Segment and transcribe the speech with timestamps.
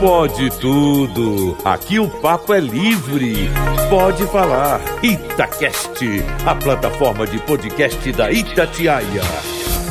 [0.00, 1.58] Pode tudo.
[1.62, 3.50] Aqui o papo é livre.
[3.90, 4.80] Pode falar.
[5.04, 6.02] Itacast,
[6.46, 9.22] a plataforma de podcast da Itatiaia.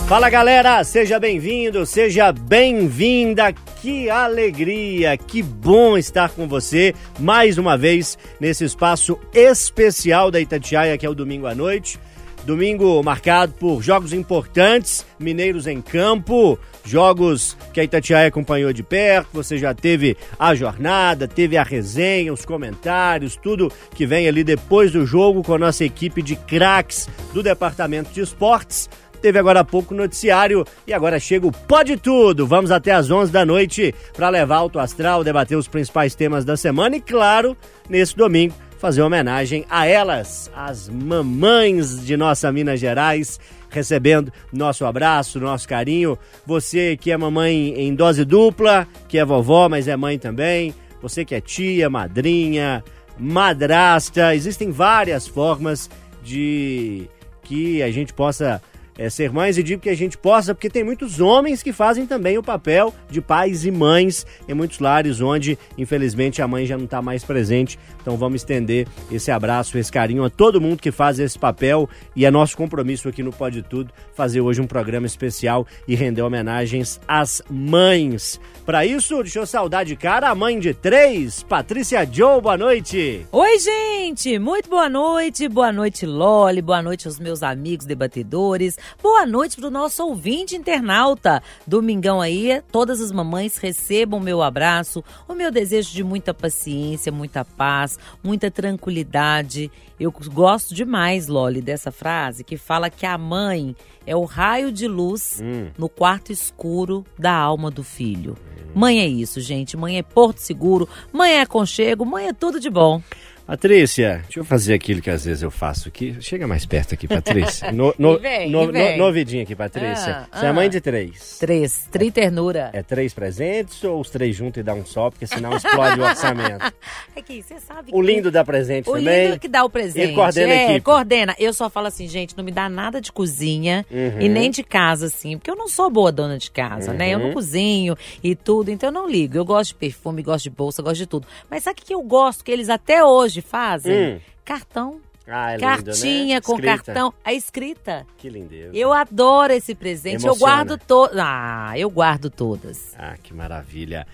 [0.07, 3.53] Fala galera, seja bem-vindo, seja bem-vinda.
[3.83, 10.97] Que alegria, que bom estar com você mais uma vez nesse espaço especial da Itatiaia,
[10.97, 11.99] que é o domingo à noite.
[12.45, 19.29] Domingo marcado por jogos importantes, mineiros em campo, jogos que a Itatiaia acompanhou de perto.
[19.33, 24.91] Você já teve a jornada, teve a resenha, os comentários, tudo que vem ali depois
[24.91, 28.89] do jogo com a nossa equipe de craques do Departamento de Esportes.
[29.21, 32.47] Teve agora há pouco noticiário e agora chega o Pode Tudo.
[32.47, 36.55] Vamos até às 11 da noite para levar Alto Astral, debater os principais temas da
[36.55, 37.55] semana e, claro,
[37.89, 43.37] nesse domingo, fazer homenagem a elas, as mamães de nossa Minas Gerais,
[43.69, 46.17] recebendo nosso abraço, nosso carinho.
[46.45, 50.73] Você que é mamãe em dose dupla, que é vovó, mas é mãe também.
[51.01, 52.81] Você que é tia, madrinha,
[53.19, 54.33] madrasta.
[54.33, 55.89] Existem várias formas
[56.23, 57.05] de
[57.43, 58.61] que a gente possa
[58.99, 62.05] é, ser mães e digo que a gente possa, porque tem muitos homens que fazem
[62.05, 66.77] também o papel de pais e mães em muitos lares onde, infelizmente, a mãe já
[66.77, 67.79] não está mais presente.
[68.01, 72.25] Então vamos estender esse abraço, esse carinho a todo mundo que faz esse papel e
[72.25, 76.99] é nosso compromisso aqui no Pode Tudo fazer hoje um programa especial e render homenagens
[77.07, 78.37] às mães.
[78.65, 83.25] Para isso, deixa eu saudar de cara a mãe de três, Patrícia Joe, boa noite.
[83.31, 89.25] Oi, gente, muito boa noite, boa noite, Loli, boa noite aos meus amigos debatedores, Boa
[89.25, 91.41] noite para o nosso ouvinte internauta.
[91.65, 97.45] Domingão aí, todas as mamães recebam meu abraço, o meu desejo de muita paciência, muita
[97.45, 99.71] paz, muita tranquilidade.
[99.99, 104.87] Eu gosto demais, Loli, dessa frase que fala que a mãe é o raio de
[104.87, 105.69] luz hum.
[105.77, 108.35] no quarto escuro da alma do filho.
[108.73, 109.75] Mãe é isso, gente.
[109.75, 113.01] Mãe é porto seguro, mãe é aconchego, mãe é tudo de bom.
[113.49, 116.15] Patrícia, deixa eu fazer aquilo que às vezes eu faço aqui.
[116.21, 117.71] Chega mais perto aqui, Patrícia.
[117.79, 120.27] No, no, vem, no, no, novidinho aqui, Patrícia.
[120.31, 120.51] Ah, Você é ah.
[120.51, 121.37] é mãe de três.
[121.39, 121.87] Três.
[121.89, 122.69] Tri ternura.
[122.73, 125.99] É, é, três presentes ou os três juntos e dá um só, porque senão explode
[125.99, 126.73] o orçamento?
[127.15, 129.07] Aqui, você sabe O lindo dá presente o também.
[129.07, 129.99] O lindo que dá o presente.
[129.99, 130.81] Ele coordena é, equipe.
[130.81, 131.35] coordena.
[131.39, 134.21] Eu só falo assim, gente, não me dá nada de cozinha uhum.
[134.21, 136.97] e nem de casa, assim, porque eu não sou boa dona de casa, uhum.
[136.97, 137.09] né?
[137.09, 137.33] Eu não uhum.
[137.33, 139.37] cozinho e tudo, então eu não ligo.
[139.37, 141.27] Eu gosto de perfume, gosto de bolsa, gosto de tudo.
[141.49, 144.15] Mas sabe o que eu gosto que eles até hoje fazem?
[144.15, 144.19] Hum
[144.49, 144.99] cartão.
[145.27, 146.41] Ah, é lindo, Cartinha né?
[146.41, 147.13] com cartão.
[147.23, 148.03] A escrita.
[148.17, 148.71] Que lindeza.
[148.73, 150.25] Eu adoro esse presente.
[150.25, 150.33] Emociona.
[150.33, 151.17] Eu guardo todas.
[151.19, 152.95] Ah, eu guardo todas.
[152.97, 154.07] Ah, que maravilha.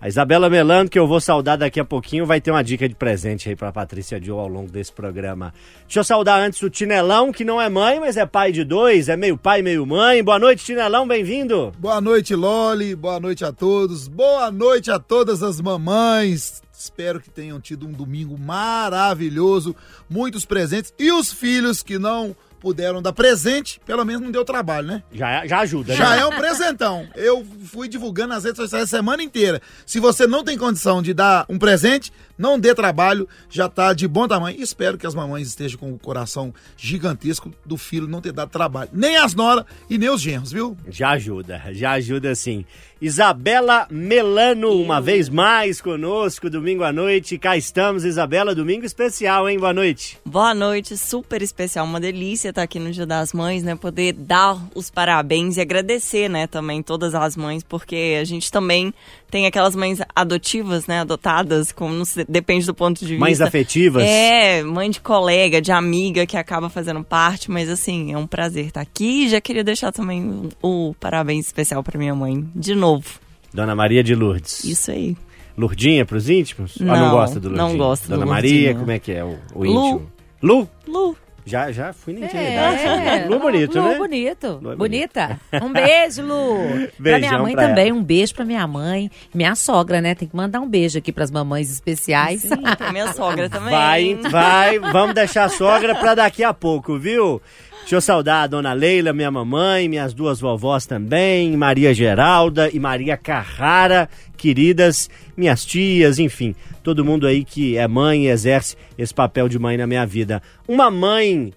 [0.00, 2.94] A Isabela Melano, que eu vou saudar daqui a pouquinho, vai ter uma dica de
[2.96, 5.54] presente aí pra Patrícia Joe ao longo desse programa.
[5.84, 9.08] Deixa eu saudar antes o Tinelão, que não é mãe, mas é pai de dois,
[9.08, 10.22] é meio pai, meio mãe.
[10.22, 11.72] Boa noite, Tinelão, bem-vindo.
[11.78, 12.94] Boa noite, Loli.
[12.94, 14.06] Boa noite a todos.
[14.06, 16.60] Boa noite a todas as mamães.
[16.78, 19.74] Espero que tenham tido um domingo maravilhoso,
[20.10, 24.88] muitos presentes e os filhos que não puderam dar presente, pelo menos não deu trabalho,
[24.88, 25.02] né?
[25.12, 25.98] Já, já ajuda, né?
[25.98, 27.06] Já é um presentão.
[27.14, 29.62] Eu fui divulgando nas redes sociais a semana inteira.
[29.86, 34.08] Se você não tem condição de dar um presente, não dê trabalho, já tá de
[34.08, 34.60] bom tamanho.
[34.60, 38.90] Espero que as mamães estejam com o coração gigantesco do filho não ter dado trabalho.
[38.92, 40.76] Nem as noras e nem os genros, viu?
[40.88, 42.64] Já ajuda, já ajuda sim.
[43.00, 47.38] Isabela Melano, uma vez mais conosco, domingo à noite.
[47.38, 49.58] Cá estamos, Isabela, domingo especial, hein?
[49.58, 50.18] Boa noite.
[50.24, 53.76] Boa noite, super especial, uma delícia estar aqui no Dia das Mães, né?
[53.76, 58.92] Poder dar os parabéns e agradecer, né, também todas as mães, porque a gente também
[59.30, 63.20] tem aquelas mães adotivas, né, adotadas, como se, depende do ponto de vista.
[63.20, 64.02] Mães afetivas?
[64.02, 68.66] É, mãe de colega, de amiga que acaba fazendo parte, mas assim, é um prazer
[68.66, 69.28] estar aqui.
[69.28, 73.06] Já queria deixar também o, o parabéns especial para minha mãe, de novo.
[73.52, 74.64] Dona Maria de Lourdes.
[74.64, 75.16] Isso aí.
[75.56, 76.76] Lurdinha pros íntimos?
[76.78, 77.68] Não, Ou não gosta do Lurdinha?
[77.68, 80.10] Não gosto Dona do Maria, como é que é o, o íntimo?
[80.42, 80.68] Lu.
[80.86, 81.16] Lu.
[81.46, 82.82] Já, já fui na intimidade.
[82.82, 83.94] É, Lu bonito, Lu né?
[83.96, 84.58] bonito.
[84.60, 85.40] Lu é Bonita.
[85.62, 86.88] Um beijo, Lu.
[86.98, 87.96] Beijão pra minha mãe pra também, ela.
[87.96, 89.08] um beijo pra minha mãe.
[89.32, 90.16] Minha sogra, né?
[90.16, 92.40] Tem que mandar um beijo aqui pras mamães especiais.
[92.42, 93.70] Sim, pra minha sogra também.
[93.70, 94.78] Vai, vai.
[94.80, 97.40] Vamos deixar a sogra pra daqui a pouco, viu?
[97.86, 102.80] Deixa eu saudar a dona Leila, minha mamãe, minhas duas vovós também, Maria Geralda e
[102.80, 106.52] Maria Carrara, queridas, minhas tias, enfim,
[106.82, 110.42] todo mundo aí que é mãe e exerce esse papel de mãe na minha vida.
[110.66, 111.52] Uma mãe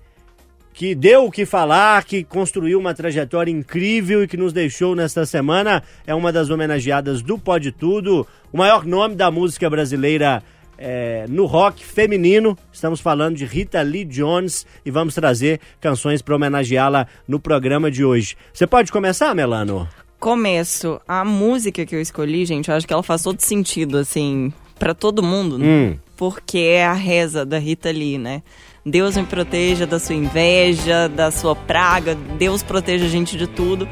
[0.71, 5.25] que deu o que falar, que construiu uma trajetória incrível e que nos deixou nesta
[5.25, 10.43] semana, é uma das homenageadas do Pode Tudo, o maior nome da música brasileira
[10.79, 12.57] é, no rock feminino.
[12.71, 18.03] Estamos falando de Rita Lee Jones e vamos trazer canções para homenageá-la no programa de
[18.03, 18.35] hoje.
[18.53, 19.87] Você pode começar, Melano?
[20.19, 20.99] Começo.
[21.07, 24.93] A música que eu escolhi, gente, eu acho que ela faz todo sentido, assim, para
[24.93, 25.65] todo mundo, né?
[25.67, 25.97] Hum.
[26.15, 28.41] porque é a reza da Rita Lee, né?
[28.85, 33.87] Deus me proteja da sua inveja, da sua praga, Deus proteja a gente de tudo.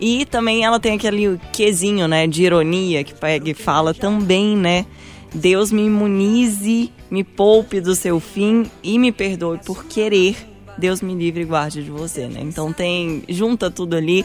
[0.00, 4.84] E também ela tem aquele quesinho, né, de ironia que pega e fala também, né?
[5.34, 10.36] Deus me imunize, me poupe do seu fim e me perdoe por querer.
[10.76, 12.40] Deus me livre e guarde de você, né?
[12.42, 14.24] Então tem junta tudo ali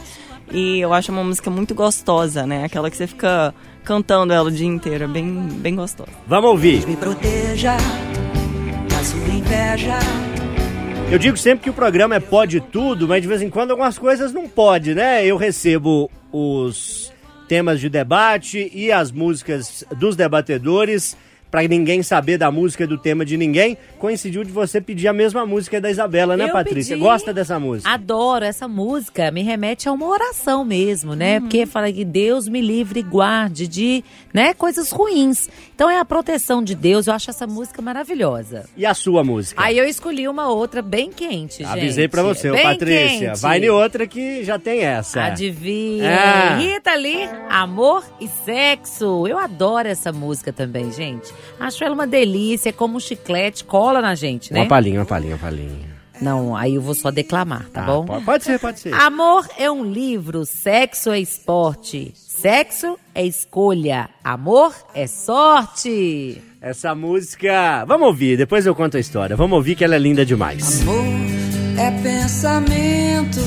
[0.52, 2.66] e eu acho uma música muito gostosa, né?
[2.66, 6.10] Aquela que você fica cantando ela o dia inteiro, é bem bem gostosa.
[6.26, 6.86] Vamos ouvir.
[6.88, 7.78] me proteja
[8.90, 9.98] da sua inveja.
[11.10, 13.98] Eu digo sempre que o programa é pode tudo, mas de vez em quando algumas
[13.98, 15.26] coisas não pode, né?
[15.26, 17.14] Eu recebo os
[17.48, 21.16] temas de debate e as músicas dos debatedores
[21.50, 23.78] para ninguém saber da música do tema de ninguém.
[23.98, 26.96] Coincidiu de você pedir a mesma música da Isabela, né, Eu Patrícia?
[26.96, 27.02] pedi.
[27.08, 27.90] Gosta dessa música?
[27.90, 31.40] Adoro essa música, me remete a uma oração mesmo, né?
[31.40, 34.04] Porque fala que Deus me livre e guarde de,
[34.34, 35.50] né, coisas ruins.
[35.78, 38.66] Então é a proteção de Deus, eu acho essa música maravilhosa.
[38.76, 39.62] E a sua música?
[39.64, 41.68] Aí eu escolhi uma outra bem quente, gente.
[41.68, 43.30] Avisei pra você, bem Patrícia.
[43.30, 43.40] quente.
[43.40, 45.26] Vai em outra que já tem essa.
[45.26, 46.10] Adivinha.
[46.20, 46.58] Ah.
[46.58, 49.28] Rita Lee, Amor e Sexo.
[49.28, 51.32] Eu adoro essa música também, gente.
[51.60, 54.62] Acho ela uma delícia, é como um chiclete, cola na gente, né?
[54.62, 55.98] Uma palhinha, uma palhinha, uma palhinha.
[56.20, 58.06] Não, aí eu vou só declamar, tá, Ah, bom?
[58.22, 58.92] Pode ser, pode ser.
[58.96, 62.16] Amor é um livro, sexo é esporte.
[62.40, 66.40] Sexo é escolha, amor é sorte.
[66.62, 67.84] Essa música.
[67.86, 69.36] Vamos ouvir, depois eu conto a história.
[69.36, 70.84] Vamos ouvir que ela é linda demais.
[70.84, 71.04] Amor
[71.80, 73.40] é pensamento,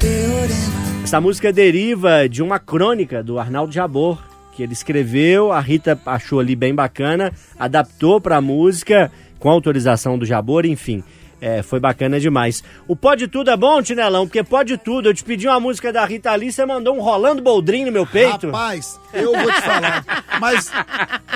[0.00, 1.04] teorema.
[1.04, 4.20] Essa música deriva de uma crônica do Arnaldo Jabor,
[4.52, 10.26] que ele escreveu, a Rita achou ali bem bacana, adaptou pra música com autorização do
[10.26, 11.04] Jabor, enfim.
[11.46, 12.64] É, foi bacana demais.
[12.88, 14.26] O Pode Tudo é bom, Tinelão?
[14.26, 15.08] Porque pode tudo.
[15.08, 18.04] Eu te pedi uma música da Rita Lee, você mandou um Rolando Boldrin no meu
[18.04, 18.46] peito.
[18.46, 20.04] Rapaz, eu vou te falar.
[20.40, 20.72] Mas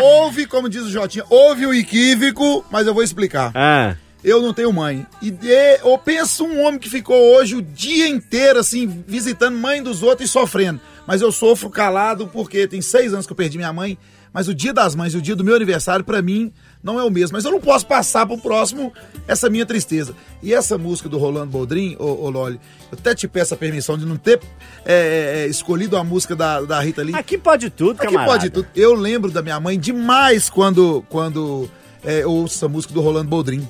[0.01, 3.53] houve, como diz o Jotinha, houve o equívoco, mas eu vou explicar.
[3.55, 5.07] Ah, Eu não tenho mãe.
[5.23, 9.81] E de, eu penso um homem que ficou hoje o dia inteiro, assim, visitando mãe
[9.81, 10.81] dos outros e sofrendo.
[11.07, 13.97] Mas eu sofro calado porque tem seis anos que eu perdi minha mãe.
[14.33, 17.05] Mas o dia das mães e o dia do meu aniversário, pra mim, não é
[17.05, 17.37] o mesmo.
[17.37, 18.93] Mas eu não posso passar pro próximo
[19.29, 20.15] essa minha tristeza.
[20.43, 22.61] E essa música do Rolando Boldrin, ô, ô Loli,
[22.91, 24.41] eu até te peço a permissão de não ter
[24.85, 27.15] é, é, escolhido a música da, da Rita Lee.
[27.15, 28.31] aqui pode tudo, Aqui camarada.
[28.33, 28.69] pode tudo.
[28.75, 31.69] Eu lembro da minha mãe demais quando, quando
[32.05, 33.67] é, eu ouço essa música do Rolando Boldrin.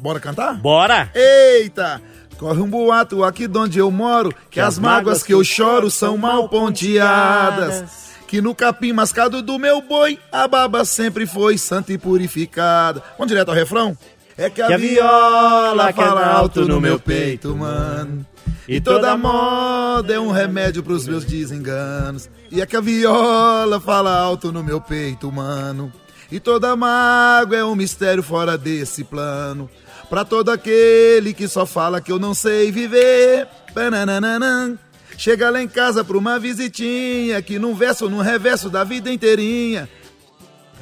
[0.00, 0.54] Bora cantar?
[0.54, 1.10] Bora!
[1.14, 2.00] Eita!
[2.38, 6.16] Corre um boato aqui de onde eu moro, que, as mágoas que eu choro são
[6.16, 8.11] mal ponteadas.
[8.32, 13.02] Que no capim mascado do meu boi, a baba sempre foi santa e purificada.
[13.18, 13.94] Vamos direto ao refrão?
[14.38, 18.24] É que a, Que a viola fala alto no meu peito, mano.
[18.66, 22.30] E E toda moda é um remédio pros meus desenganos.
[22.50, 25.92] E é que a viola fala alto no meu peito, mano.
[26.30, 29.68] E toda mágoa é um mistério fora desse plano.
[30.08, 33.46] Pra todo aquele que só fala que eu não sei viver.
[33.74, 34.78] Bananana.
[35.22, 39.08] Chega lá em casa pra uma visitinha, que num verso ou num reverso da vida
[39.08, 39.88] inteirinha.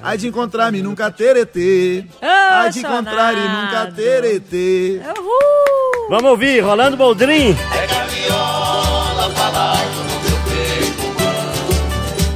[0.02, 2.06] Ai de encontrar-me nunca teretê.
[2.22, 4.98] Ah, Ai de encontrar e nunca teretê.
[5.14, 6.08] Uhul!
[6.08, 7.54] Vamos ouvir, Rolando Boldrin.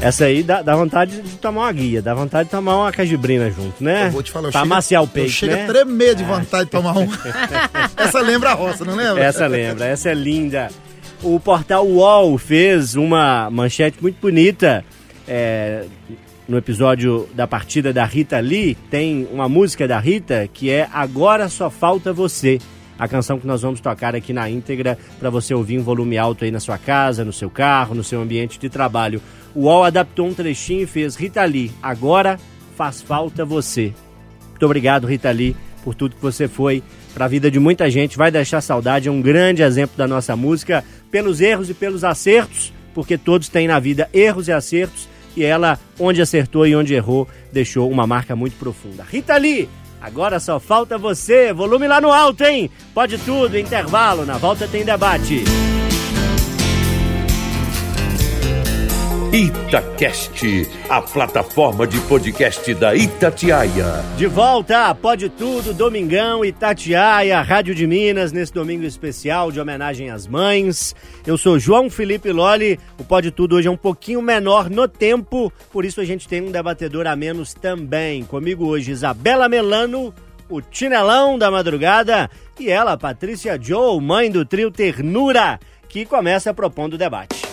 [0.02, 3.50] Essa aí dá, dá vontade de tomar uma guia, dá vontade de tomar uma cajibrina
[3.50, 4.08] junto, né?
[4.08, 5.64] Eu vou te falar, eu Pra amaciar o Eu peito, chego né?
[5.64, 7.08] a tremer de vontade de tomar um.
[7.96, 9.24] Essa lembra a roça, não lembra?
[9.24, 10.68] Essa lembra, essa é linda.
[11.24, 14.84] O portal UOL fez uma manchete muito bonita
[15.26, 15.86] é,
[16.46, 18.76] no episódio da partida da Rita Lee.
[18.90, 22.58] Tem uma música da Rita que é Agora Só Falta Você.
[22.98, 26.44] A canção que nós vamos tocar aqui na íntegra para você ouvir em volume alto
[26.44, 29.22] aí na sua casa, no seu carro, no seu ambiente de trabalho.
[29.54, 32.38] O UOL adaptou um trechinho e fez Rita Lee, agora
[32.76, 33.94] faz falta você.
[34.50, 36.82] Muito obrigado, Rita Lee, por tudo que você foi
[37.14, 38.18] para a vida de muita gente.
[38.18, 42.72] Vai deixar saudade, é um grande exemplo da nossa música, pelos erros e pelos acertos,
[42.92, 47.28] porque todos têm na vida erros e acertos, e ela, onde acertou e onde errou,
[47.52, 49.04] deixou uma marca muito profunda.
[49.08, 49.68] Rita Lee,
[50.02, 51.52] agora só falta você.
[51.52, 52.68] Volume lá no alto, hein?
[52.92, 55.44] Pode tudo, intervalo, na volta tem debate.
[59.34, 60.46] Itacast,
[60.88, 64.04] a plataforma de podcast da Itatiaia.
[64.16, 70.28] De volta, pode tudo, Domingão, Itatiaia, Rádio de Minas, nesse domingo especial de homenagem às
[70.28, 70.94] mães.
[71.26, 75.52] Eu sou João Felipe Loli, o Pode Tudo hoje é um pouquinho menor no tempo,
[75.72, 78.22] por isso a gente tem um debatedor a menos também.
[78.22, 80.14] Comigo hoje, Isabela Melano,
[80.48, 86.94] o Tinelão da Madrugada, e ela, Patrícia Joe, mãe do trio Ternura, que começa propondo
[86.94, 87.43] o debate.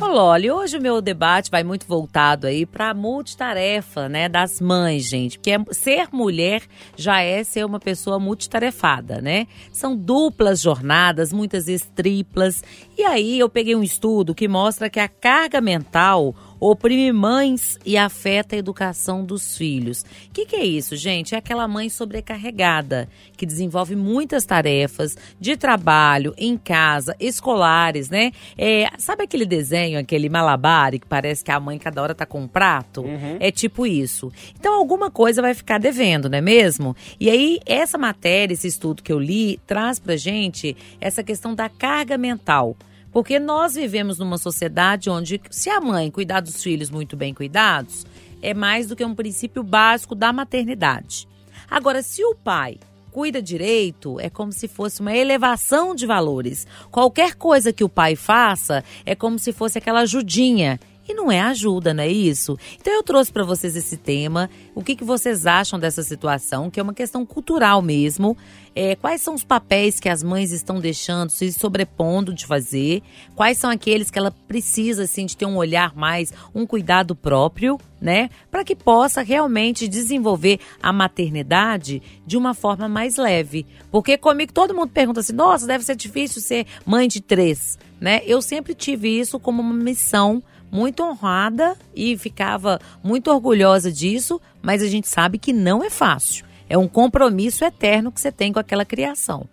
[0.00, 4.60] Ô Loli, hoje o meu debate vai muito voltado aí para a multitarefa, né, das
[4.60, 5.38] mães, gente.
[5.38, 6.62] Porque ser mulher
[6.96, 9.46] já é ser uma pessoa multitarefada, né?
[9.72, 12.62] São duplas jornadas, muitas vezes triplas.
[12.98, 17.96] E aí eu peguei um estudo que mostra que a carga mental oprime mães e
[17.96, 20.02] afeta a educação dos filhos.
[20.02, 21.34] O que, que é isso, gente?
[21.34, 28.32] É aquela mãe sobrecarregada, que desenvolve muitas tarefas de trabalho, em casa, escolares, né?
[28.56, 32.42] É, sabe aquele desenho, aquele malabare, que parece que a mãe cada hora tá com
[32.42, 33.04] um prato?
[33.40, 34.32] É tipo isso.
[34.58, 36.96] Então alguma coisa vai ficar devendo, não é mesmo?
[37.18, 41.68] E aí, essa matéria, esse estudo que eu li, traz pra gente essa questão da
[41.68, 42.76] carga mental.
[43.14, 48.04] Porque nós vivemos numa sociedade onde, se a mãe cuidar dos filhos muito bem cuidados,
[48.42, 51.28] é mais do que um princípio básico da maternidade.
[51.70, 52.76] Agora, se o pai
[53.12, 56.66] cuida direito, é como se fosse uma elevação de valores.
[56.90, 60.80] Qualquer coisa que o pai faça é como se fosse aquela ajudinha.
[61.06, 62.58] E não é ajuda, não é isso?
[62.80, 64.48] Então eu trouxe para vocês esse tema.
[64.74, 68.36] O que, que vocês acham dessa situação, que é uma questão cultural mesmo.
[68.74, 73.02] É, quais são os papéis que as mães estão deixando, se sobrepondo de fazer?
[73.36, 77.78] Quais são aqueles que ela precisa, assim, de ter um olhar mais, um cuidado próprio,
[78.00, 78.30] né?
[78.50, 83.64] Para que possa realmente desenvolver a maternidade de uma forma mais leve.
[83.90, 88.22] Porque comigo todo mundo pergunta assim, nossa, deve ser difícil ser mãe de três, né?
[88.26, 90.42] Eu sempre tive isso como uma missão
[90.74, 96.44] muito honrada e ficava muito orgulhosa disso, mas a gente sabe que não é fácil.
[96.68, 99.46] É um compromisso eterno que você tem com aquela criação.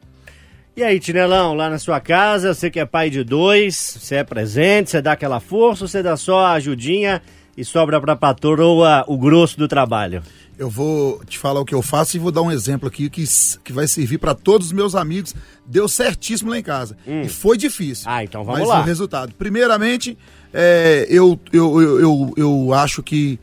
[0.76, 4.24] E aí, Tinelão, lá na sua casa, você que é pai de dois, você é
[4.24, 7.22] presente, você dá aquela força, ou você dá só a ajudinha
[7.56, 10.24] e sobra pra patroa o grosso do trabalho?
[10.58, 13.24] Eu vou te falar o que eu faço e vou dar um exemplo aqui que,
[13.64, 15.36] que vai servir para todos os meus amigos.
[15.66, 16.98] Deu certíssimo lá em casa.
[17.06, 18.06] E foi difícil.
[18.08, 18.82] Ah, então vamos mas lá.
[18.82, 19.34] o resultado.
[19.34, 20.18] Primeiramente,
[20.54, 23.40] é, eu, eu, eu, eu, acho que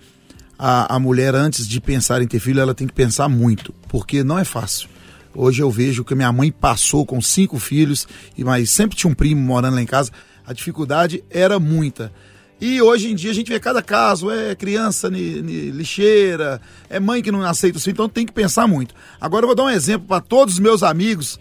[0.58, 4.22] a, a mulher, antes de pensar em ter filho, ela tem que pensar muito, porque
[4.22, 4.88] não é fácil.
[5.34, 9.14] Hoje eu vejo que minha mãe passou com cinco filhos, e mas sempre tinha um
[9.14, 10.10] primo morando lá em casa.
[10.46, 12.12] A dificuldade era muita.
[12.60, 16.60] E hoje em dia a gente vê cada caso, é criança ni, ni- lixeira,
[16.90, 18.94] é mãe que não aceita os então tem que pensar muito.
[19.20, 21.38] Agora eu vou dar um exemplo para todos os meus amigos,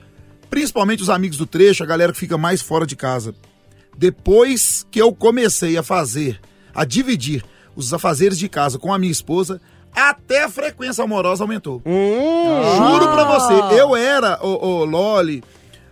[0.47, 3.33] principalmente os amigos do trecho, a galera que fica mais fora de casa.
[3.98, 6.39] Depois que eu comecei a fazer,
[6.74, 7.44] a dividir
[7.75, 9.60] os afazeres de casa com a minha esposa,
[9.94, 11.82] até a frequência amorosa aumentou.
[12.77, 15.44] Juro pra você, eu era, o, Loli,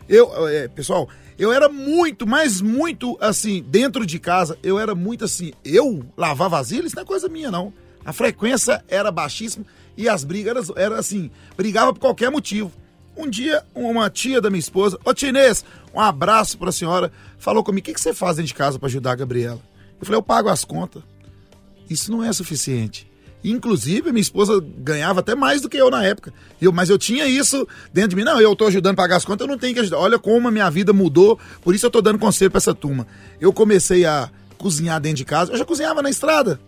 [0.07, 5.25] eu, é, pessoal, eu era muito, mas muito assim, dentro de casa, eu era muito
[5.25, 7.73] assim, eu lavar vasilha, isso não é coisa minha, não.
[8.05, 9.65] A frequência era baixíssima
[9.97, 12.71] e as brigas eram, eram assim, brigava por qualquer motivo.
[13.17, 17.83] Um dia, uma tia da minha esposa, ô Tinês, um abraço pra senhora, falou comigo,
[17.83, 19.61] o que, que você faz dentro de casa pra ajudar a Gabriela?
[19.99, 21.01] Eu falei, eu pago as contas.
[21.89, 23.09] Isso não é suficiente.
[23.43, 26.33] Inclusive, minha esposa ganhava até mais do que eu na época.
[26.59, 28.23] Eu, mas eu tinha isso dentro de mim.
[28.23, 29.99] Não, eu tô ajudando a pagar as contas, eu não tenho que ajudar.
[29.99, 31.39] Olha como a minha vida mudou.
[31.61, 33.05] Por isso eu tô dando conselho pra essa turma.
[33.39, 35.51] Eu comecei a cozinhar dentro de casa.
[35.51, 36.59] Eu já cozinhava na estrada.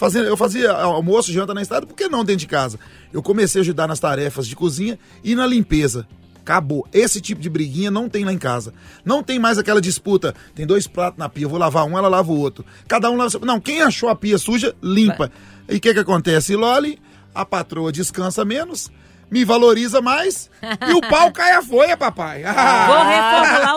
[0.00, 2.80] Fazendo, eu fazia almoço, janta na estrada, por que não dentro de casa?
[3.12, 6.08] Eu comecei a ajudar nas tarefas de cozinha e na limpeza.
[6.40, 6.88] Acabou.
[6.90, 8.72] Esse tipo de briguinha não tem lá em casa.
[9.04, 10.34] Não tem mais aquela disputa.
[10.54, 12.64] Tem dois pratos na pia, eu vou lavar um, ela lava o outro.
[12.88, 13.38] Cada um lava.
[13.40, 15.30] Não, quem achou a pia suja, limpa.
[15.68, 16.56] E o que, que acontece?
[16.56, 16.98] Loli,
[17.34, 18.90] a patroa descansa menos,
[19.30, 20.50] me valoriza mais
[20.88, 22.42] e o pau cai a folha, papai.
[22.42, 22.48] Vou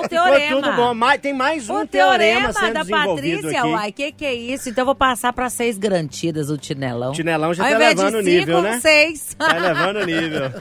[0.06, 0.62] o Ficou teorema.
[0.62, 0.94] tudo bom.
[0.94, 3.70] Mas tem mais um O teorema, teorema sendo da Patrícia, aqui.
[3.70, 4.70] uai, que que é isso?
[4.70, 7.12] Então eu vou passar para seis garantidas o Tinelão.
[7.12, 8.80] O Tinelão já Ao tá invés levando o nível, né?
[8.80, 9.36] seis.
[9.38, 10.52] Vai levando o nível.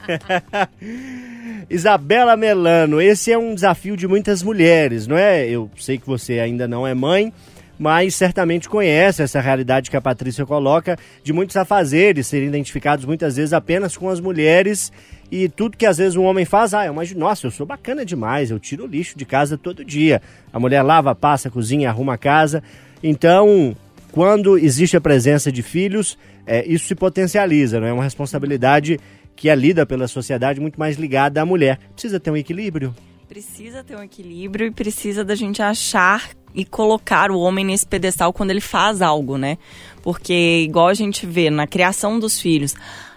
[1.71, 5.47] Isabela Melano, esse é um desafio de muitas mulheres, não é?
[5.47, 7.33] Eu sei que você ainda não é mãe,
[7.79, 13.37] mas certamente conhece essa realidade que a Patrícia coloca de muitos afazeres serem identificados muitas
[13.37, 14.93] vezes apenas com as mulheres
[15.35, 18.05] e tudo que às vezes um homem faz, ah, eu imagino, nossa, eu sou bacana
[18.05, 20.21] demais, eu tiro o lixo de casa todo dia.
[20.53, 22.63] A mulher lava, passa, cozinha, arruma a casa.
[23.03, 23.75] Então,
[24.13, 29.01] quando existe a presença de filhos, é, isso se potencializa, não é uma responsabilidade
[29.35, 31.79] que é lida pela sociedade muito mais ligada à mulher.
[31.95, 32.95] Precisa ter um equilíbrio.
[33.27, 38.35] Precisa ter um equilíbrio e precisa da gente achar e colocar o homem nesse pedestal
[38.35, 39.57] quando ele faz algo, né?
[40.03, 42.75] Porque, igual a gente vê na criação dos filhos,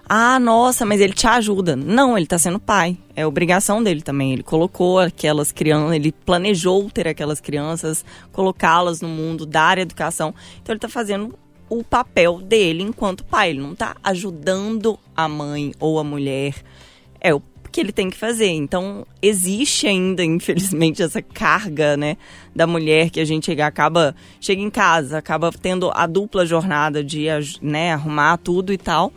[0.08, 1.76] ah, nossa, mas ele te ajuda.
[1.76, 2.98] Não, ele tá sendo pai.
[3.16, 4.34] É obrigação dele também.
[4.34, 10.34] Ele colocou aquelas crianças, ele planejou ter aquelas crianças, colocá-las no mundo, dar educação.
[10.62, 13.50] Então ele tá fazendo o papel dele enquanto pai.
[13.50, 16.54] Ele não tá ajudando a mãe ou a mulher.
[17.20, 18.52] É o que ele tem que fazer.
[18.52, 22.16] Então, existe ainda, infelizmente, essa carga, né,
[22.56, 27.26] da mulher que a gente acaba, chega em casa, acaba tendo a dupla jornada de,
[27.62, 29.12] né, arrumar tudo e tal.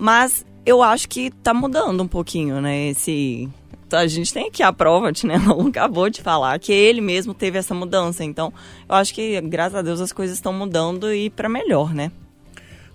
[0.00, 3.48] Mas eu acho que tá mudando um pouquinho, né, esse...
[3.92, 5.36] A gente tem aqui a prova, né?
[5.44, 8.22] Não acabou de falar que ele mesmo teve essa mudança.
[8.22, 8.52] Então,
[8.88, 12.12] eu acho que, graças a Deus, as coisas estão mudando e para melhor, né?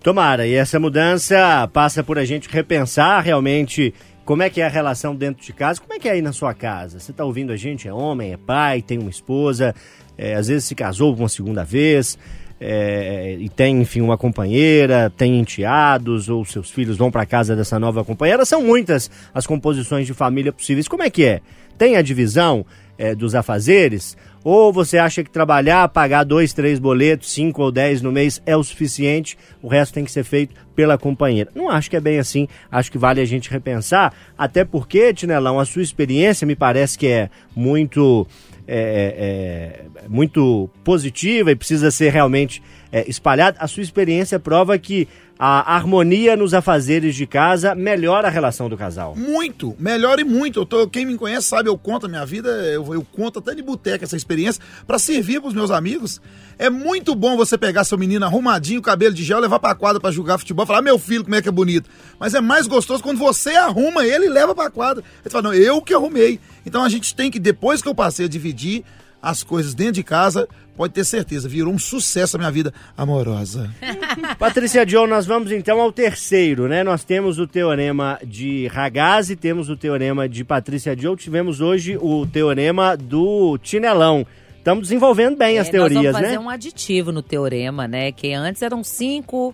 [0.01, 3.93] Tomara, e essa mudança passa por a gente repensar realmente
[4.23, 5.81] como é que é a relação dentro de casa?
[5.81, 6.99] Como é que é aí na sua casa?
[6.99, 7.87] Você está ouvindo a gente?
[7.87, 9.75] É homem, é pai, tem uma esposa,
[10.17, 12.17] é, às vezes se casou uma segunda vez
[12.59, 17.79] é, e tem, enfim, uma companheira, tem enteados ou seus filhos vão para casa dessa
[17.79, 18.45] nova companheira.
[18.45, 20.87] São muitas as composições de família possíveis.
[20.87, 21.41] Como é que é?
[21.77, 22.65] Tem a divisão
[22.97, 24.15] é, dos afazeres?
[24.45, 28.55] Ou você acha que trabalhar, pagar dois, três boletos, cinco ou dez no mês é
[28.55, 31.49] o suficiente, o resto tem que ser feito pela companheira?
[31.55, 35.59] Não acho que é bem assim, acho que vale a gente repensar, até porque, Tinelão,
[35.59, 38.27] a sua experiência me parece que é muito,
[38.67, 42.61] é, é, é muito positiva e precisa ser realmente
[42.95, 43.57] é, espalhada.
[43.59, 45.05] A sua experiência prova que
[45.37, 49.13] a harmonia nos afazeres de casa melhora a relação do casal.
[49.17, 50.61] Muito, melhora e muito.
[50.61, 53.53] Eu tô, quem me conhece sabe, eu conto a minha vida, eu, eu conto até
[53.53, 56.21] de boteca essa experiência para servir pros meus amigos.
[56.57, 60.09] É muito bom você pegar seu menino arrumadinho, cabelo de gel, levar pra quadra para
[60.09, 61.89] jogar futebol, falar, meu filho, como é que é bonito.
[62.17, 65.03] Mas é mais gostoso quando você arruma ele e leva pra quadra.
[65.21, 66.39] Ele fala, não, eu que arrumei.
[66.65, 68.85] Então a gente tem que, depois que eu passei a dividir
[69.21, 73.69] as coisas dentro de casa, pode ter certeza, virou um sucesso a minha vida amorosa.
[74.37, 76.83] Patrícia Joe, nós vamos então ao terceiro, né?
[76.83, 82.25] Nós temos o teorema de Ragazzi, temos o teorema de Patrícia Joe, tivemos hoje o
[82.25, 84.25] teorema do Tinelão.
[84.57, 86.27] Estamos desenvolvendo bem é, as teorias, nós vamos né?
[86.29, 88.11] fazer um aditivo no teorema, né?
[88.11, 89.53] Que antes eram cinco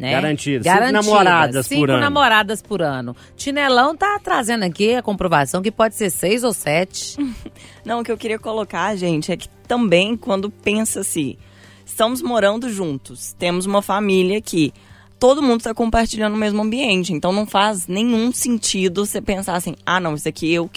[0.00, 0.12] né?
[0.12, 0.64] Garantido.
[0.64, 2.00] Cinco namoradas cinco por ano.
[2.00, 3.14] namoradas por ano.
[3.36, 7.16] Tinelão tá trazendo aqui a comprovação que pode ser seis ou sete.
[7.84, 11.38] Não, o que eu queria colocar, gente, é que também quando pensa-se,
[11.84, 14.72] estamos morando juntos, temos uma família aqui,
[15.18, 19.76] todo mundo está compartilhando o mesmo ambiente, então não faz nenhum sentido você pensar assim,
[19.84, 20.68] ah não, isso aqui eu,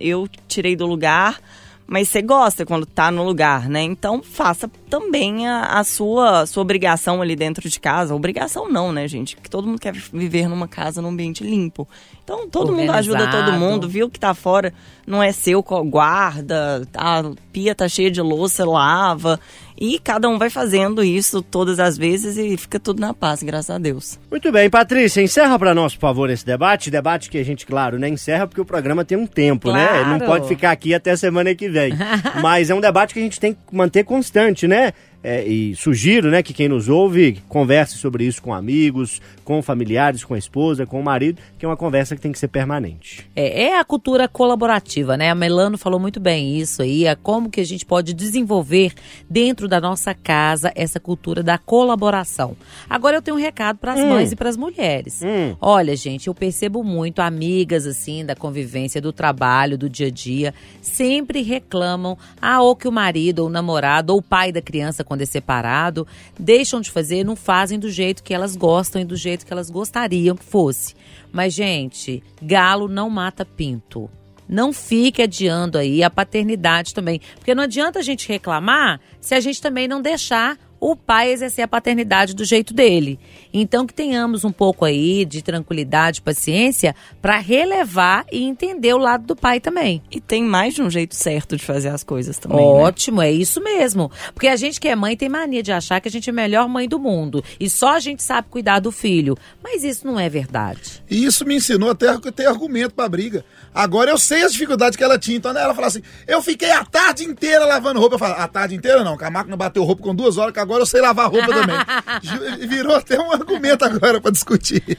[0.00, 1.40] eu tirei do lugar,
[1.86, 3.82] mas você gosta quando tá no lugar, né?
[3.82, 8.14] Então faça também a, a, sua, sua obrigação ali dentro de casa.
[8.14, 9.36] Obrigação não, né, gente?
[9.36, 11.86] Porque todo mundo quer viver numa casa, num ambiente limpo.
[12.24, 13.06] Então todo Organizado.
[13.06, 14.72] mundo ajuda todo mundo, viu que tá fora,
[15.06, 19.38] não é seu, guarda, a pia tá cheia de louça, lava.
[19.78, 23.70] E cada um vai fazendo isso todas as vezes e fica tudo na paz, graças
[23.70, 24.18] a Deus.
[24.30, 26.90] Muito bem, Patrícia, encerra para nós, por favor, esse debate.
[26.90, 30.06] Debate que a gente, claro, né, encerra porque o programa tem um tempo, claro.
[30.08, 30.18] né?
[30.18, 31.92] Não pode ficar aqui até semana que vem.
[32.40, 34.92] Mas é um debate que a gente tem que manter constante, né?
[35.24, 40.22] É, e sugiro né, que quem nos ouve converse sobre isso com amigos, com familiares,
[40.22, 43.26] com a esposa, com o marido, que é uma conversa que tem que ser permanente.
[43.34, 45.30] É, é a cultura colaborativa, né?
[45.30, 48.92] A Melano falou muito bem isso aí, é como que a gente pode desenvolver
[49.28, 52.54] dentro da nossa casa essa cultura da colaboração.
[52.88, 54.10] Agora eu tenho um recado para as hum.
[54.10, 55.22] mães e para as mulheres.
[55.22, 55.56] Hum.
[55.58, 60.54] Olha, gente, eu percebo muito amigas assim da convivência, do trabalho, do dia a dia,
[60.82, 65.02] sempre reclamam, ah, ou que o marido, ou o namorado, ou o pai da criança
[65.14, 66.06] quando é separado,
[66.38, 69.70] deixam de fazer, não fazem do jeito que elas gostam e do jeito que elas
[69.70, 70.94] gostariam que fosse.
[71.32, 74.10] Mas, gente, galo não mata pinto.
[74.48, 77.20] Não fique adiando aí a paternidade também.
[77.36, 81.64] Porque não adianta a gente reclamar se a gente também não deixar o pai exercer
[81.64, 83.18] a paternidade do jeito dele.
[83.56, 89.24] Então que tenhamos um pouco aí de tranquilidade, paciência para relevar e entender o lado
[89.24, 90.02] do pai também.
[90.10, 92.58] E tem mais de um jeito certo de fazer as coisas também.
[92.58, 92.64] Né?
[92.64, 93.28] Ótimo, né?
[93.28, 94.10] é isso mesmo.
[94.34, 96.34] Porque a gente que é mãe tem mania de achar que a gente é a
[96.34, 99.38] melhor mãe do mundo e só a gente sabe cuidar do filho.
[99.62, 101.04] Mas isso não é verdade.
[101.08, 103.44] E isso me ensinou até a ter argumento para briga.
[103.72, 105.36] Agora eu sei as dificuldades que ela tinha.
[105.36, 108.14] Então ela fala assim: eu fiquei a tarde inteira lavando roupa.
[108.14, 110.60] Eu falo, a tarde inteira não, que a máquina bateu roupa com duas horas, que
[110.60, 111.76] agora eu sei lavar roupa também.
[112.68, 114.98] Virou até um argumento agora para discutir.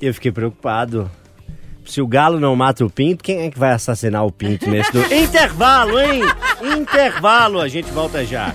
[0.00, 1.10] Eu fiquei preocupado.
[1.84, 4.92] Se o galo não mata o pinto, quem é que vai assassinar o pinto nesse
[4.92, 5.00] do...
[5.14, 6.20] Intervalo, hein?
[6.76, 8.54] Intervalo, a gente volta já.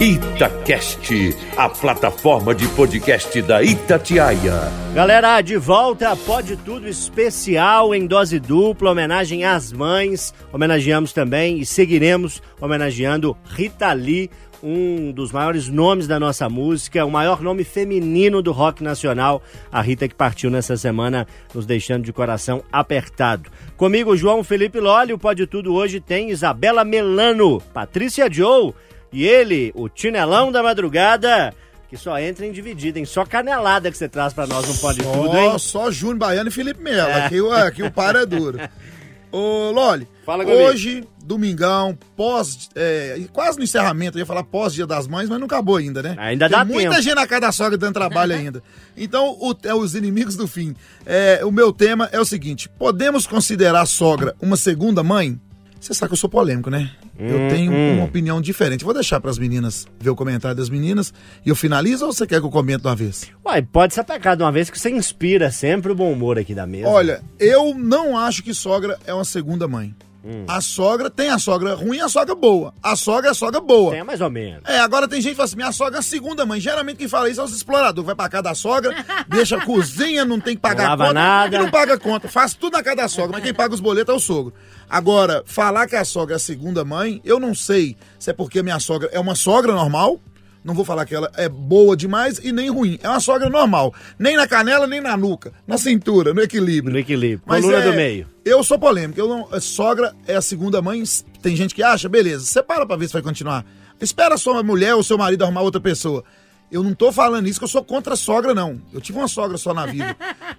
[0.00, 4.54] Itacast, a plataforma de podcast da Itatiaia.
[4.94, 10.34] Galera, de volta, pode tudo especial em dose dupla, homenagem às mães.
[10.52, 14.30] Homenageamos também e seguiremos homenageando Rita Lee,
[14.62, 19.42] um dos maiores nomes da nossa música, o maior nome feminino do rock nacional,
[19.72, 23.50] a Rita que partiu nessa semana, nos deixando de coração apertado.
[23.76, 28.74] Comigo, João Felipe Lolli, o Pode Tudo hoje tem Isabela Melano, Patrícia Joe
[29.12, 31.54] e ele, o Tinelão da Madrugada,
[31.88, 33.04] que só entra em dividida, hein?
[33.04, 35.58] Só canelada que você traz pra nós, não pode Só, tudo, hein?
[35.58, 37.10] só Júnior Baiano e Felipe Melo.
[37.14, 38.58] Aqui, o- aqui o par é duro.
[39.32, 42.68] Ô, Loli, Fala hoje, domingão, pós.
[42.74, 46.14] é, quase no encerramento, eu ia falar pós-dia das mães, mas não acabou ainda, né?
[46.18, 47.02] Ainda Tem dá muita tempo.
[47.02, 48.62] gente na casa da sogra dando trabalho ainda.
[48.96, 50.74] Então, o- é os inimigos do fim.
[51.06, 55.40] É, o meu tema é o seguinte: podemos considerar a sogra uma segunda mãe?
[55.80, 56.90] Você sabe que eu sou polêmico, né?
[57.18, 57.94] eu Hum, tenho hum.
[57.96, 58.84] uma opinião diferente.
[58.84, 61.12] Vou deixar para as meninas ver o comentário das meninas
[61.44, 63.26] e eu finalizo ou você quer que eu comente de uma vez?
[63.44, 66.54] Uai, pode se atacar de uma vez que você inspira sempre o bom humor aqui
[66.54, 66.88] da mesa.
[66.88, 69.94] Olha, eu não acho que sogra é uma segunda mãe.
[70.24, 70.44] Hum.
[70.46, 72.74] A sogra tem a sogra ruim e a sogra boa.
[72.82, 73.92] A sogra é a sogra boa.
[73.92, 74.62] Tem mais ou menos.
[74.66, 76.60] É, agora tem gente que fala assim, minha sogra é a segunda mãe.
[76.60, 78.04] Geralmente quem fala isso é os exploradores.
[78.06, 78.94] Vai pra casa da sogra,
[79.28, 81.14] deixa a cozinha, não tem que pagar Não lava conta.
[81.14, 81.56] nada.
[81.56, 82.28] E não paga conta.
[82.28, 84.52] Faz tudo na casa da sogra, mas quem paga os boletos é o sogro.
[84.88, 88.62] Agora, falar que a sogra é a segunda mãe, eu não sei se é porque
[88.62, 90.20] minha sogra é uma sogra normal.
[90.62, 92.98] Não vou falar que ela é boa demais e nem ruim.
[93.02, 93.94] É uma sogra normal.
[94.18, 95.52] Nem na canela, nem na nuca.
[95.66, 96.92] Na cintura, no equilíbrio.
[96.92, 97.42] No equilíbrio.
[97.46, 98.26] Mas Coluna é, do meio.
[98.44, 99.18] Eu sou polêmico.
[99.18, 101.02] Eu não, a sogra é a segunda mãe.
[101.40, 102.44] Tem gente que acha, beleza.
[102.44, 103.64] Separa pra ver se vai continuar.
[104.00, 106.22] Espera a sua mulher ou seu marido arrumar outra pessoa.
[106.70, 108.80] Eu não tô falando isso que eu sou contra a sogra, não.
[108.92, 110.16] Eu tive uma sogra só na vida.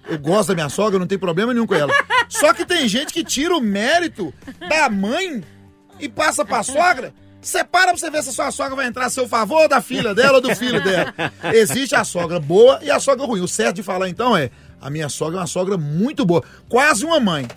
[0.08, 1.92] Eu gosto da minha sogra, não tenho problema nenhum com ela.
[2.28, 4.34] Só que tem gente que tira o mérito
[4.68, 5.42] da mãe
[5.98, 7.14] e passa pra sogra.
[7.42, 10.14] Separa pra você ver se a sua sogra vai entrar a seu favor da filha
[10.14, 11.12] dela ou do filho dela.
[11.52, 13.40] Existe a sogra boa e a sogra ruim.
[13.40, 14.48] O certo de falar então é:
[14.80, 17.48] a minha sogra é uma sogra muito boa, quase uma mãe.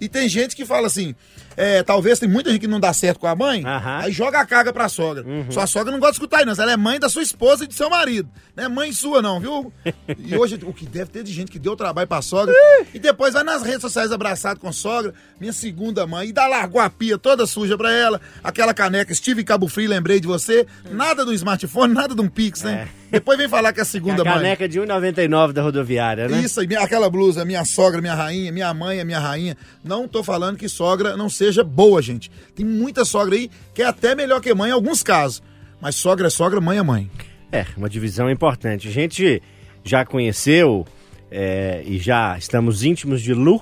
[0.00, 1.16] E tem gente que fala assim,
[1.56, 3.98] é, talvez tem muita gente que não dá certo com a mãe, Aham.
[4.02, 5.24] aí joga a carga pra sogra.
[5.50, 7.74] Sua sogra não gosta de escutar isso, ela é mãe da sua esposa e do
[7.74, 8.28] seu marido.
[8.54, 9.72] Não é mãe sua não, viu?
[10.18, 12.54] E hoje, o que deve ter de gente que deu trabalho pra sogra,
[12.92, 16.80] e depois vai nas redes sociais abraçado com sogra, minha segunda mãe, e dá largou
[16.80, 21.24] a pia toda suja pra ela, aquela caneca, Steve Cabo Frio, lembrei de você, nada
[21.24, 22.88] do smartphone, nada de um Pix, né?
[23.10, 24.34] Depois vem falar que é a segunda a mãe.
[24.34, 26.40] caneca de 1,99 da rodoviária, né?
[26.40, 29.56] Isso aí, minha- aquela blusa, minha sogra, minha rainha, minha mãe é minha rainha.
[29.84, 32.30] Não tô falando que sogra não seja boa, gente.
[32.54, 35.42] Tem muita sogra aí que é até melhor que mãe em alguns casos.
[35.80, 37.10] Mas sogra é sogra, mãe é mãe.
[37.52, 38.88] É, uma divisão importante.
[38.88, 39.42] A gente
[39.84, 40.84] já conheceu
[41.30, 43.60] é, e já estamos íntimos de Lu,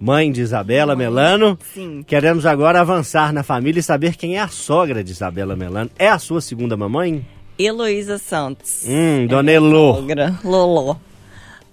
[0.00, 1.58] mãe de Isabela Melano.
[1.74, 2.02] Sim.
[2.06, 5.90] Queremos agora avançar na família e saber quem é a sogra de Isabela Melano.
[5.98, 7.26] É a sua segunda mamãe?
[7.64, 8.84] Heloísa Santos.
[8.86, 9.94] Hum, dona Elô.
[9.96, 10.96] Sogra, Loló.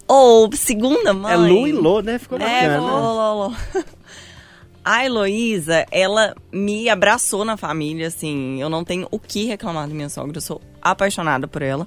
[0.07, 1.33] Ou segunda mãe.
[1.33, 2.17] É Lu e Lô, né?
[2.17, 2.79] Ficou É, bacana.
[2.79, 3.51] Loló.
[4.83, 8.61] A Heloísa, ela me abraçou na família, assim.
[8.61, 10.37] Eu não tenho o que reclamar da minha sogra.
[10.37, 11.85] Eu sou apaixonada por ela.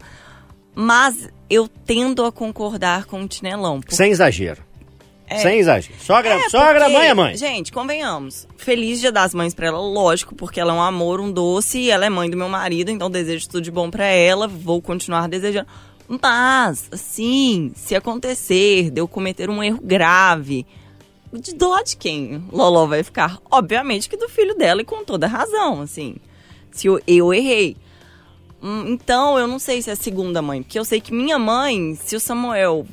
[0.75, 3.81] Mas eu tendo a concordar com o Tinelão.
[3.81, 4.63] porque- Sem exagero.
[5.33, 5.39] É.
[5.39, 5.95] Sem exagero.
[6.01, 7.37] Sogra, É, sogra porque, mãe é mãe.
[7.37, 8.49] Gente, convenhamos.
[8.57, 11.91] Feliz Dia das Mães pra ela, lógico, porque ela é um amor, um doce, e
[11.91, 15.29] ela é mãe do meu marido, então desejo tudo de bom pra ela, vou continuar
[15.29, 15.69] desejando.
[16.21, 20.67] Mas, assim, se acontecer de eu cometer um erro grave,
[21.33, 23.39] de do lado de quem Loló vai ficar?
[23.49, 26.17] Obviamente que do filho dela e com toda razão, assim.
[26.73, 27.77] Se eu, eu errei.
[28.61, 31.39] Hum, Então, eu não sei se é a segunda mãe, porque eu sei que minha
[31.39, 32.85] mãe, se o Samuel,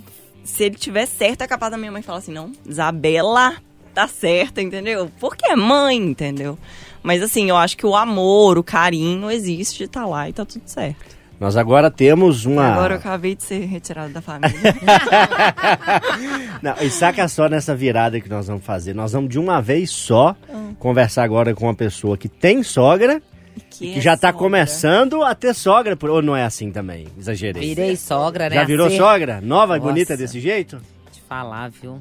[0.48, 3.56] se ele tiver certo, é capaz da minha mãe falar assim, não, Isabela
[3.94, 5.12] tá certa, entendeu?
[5.20, 6.58] Porque é mãe, entendeu?
[7.04, 10.64] Mas assim, eu acho que o amor, o carinho existe, tá lá e tá tudo
[10.66, 11.18] certo.
[11.40, 12.66] Nós agora temos uma.
[12.74, 14.58] Agora eu acabei de ser retirado da família.
[16.62, 18.94] Não, e saca só nessa virada que nós vamos fazer.
[18.96, 20.72] Nós vamos de uma vez só Ah.
[20.80, 23.22] conversar agora com uma pessoa que tem sogra
[23.58, 24.38] e que é já tá sogra.
[24.40, 25.96] começando a ter sogra.
[25.96, 27.08] por- Ou não é assim também?
[27.18, 27.62] Exagerei.
[27.62, 28.56] Virei sogra, né?
[28.56, 29.42] Já virou Assim, sogra?
[29.42, 30.80] Nova e bonita desse jeito?
[31.12, 32.00] Te falar, viu?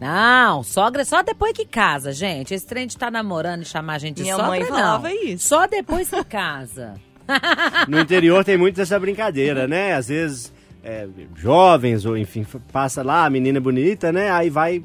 [0.00, 2.52] Não, sogra é só depois que casa, gente.
[2.52, 4.68] Esse trem de estar namorando e chamar a gente de Minha sogra, mãe não.
[4.68, 5.48] falava isso.
[5.48, 6.94] Só depois que casa.
[7.88, 9.94] No interior tem muito essa brincadeira, né?
[9.94, 10.52] Às vezes,
[10.84, 14.30] é, jovens, ou enfim, passa lá, a menina bonita, né?
[14.30, 14.82] Aí vai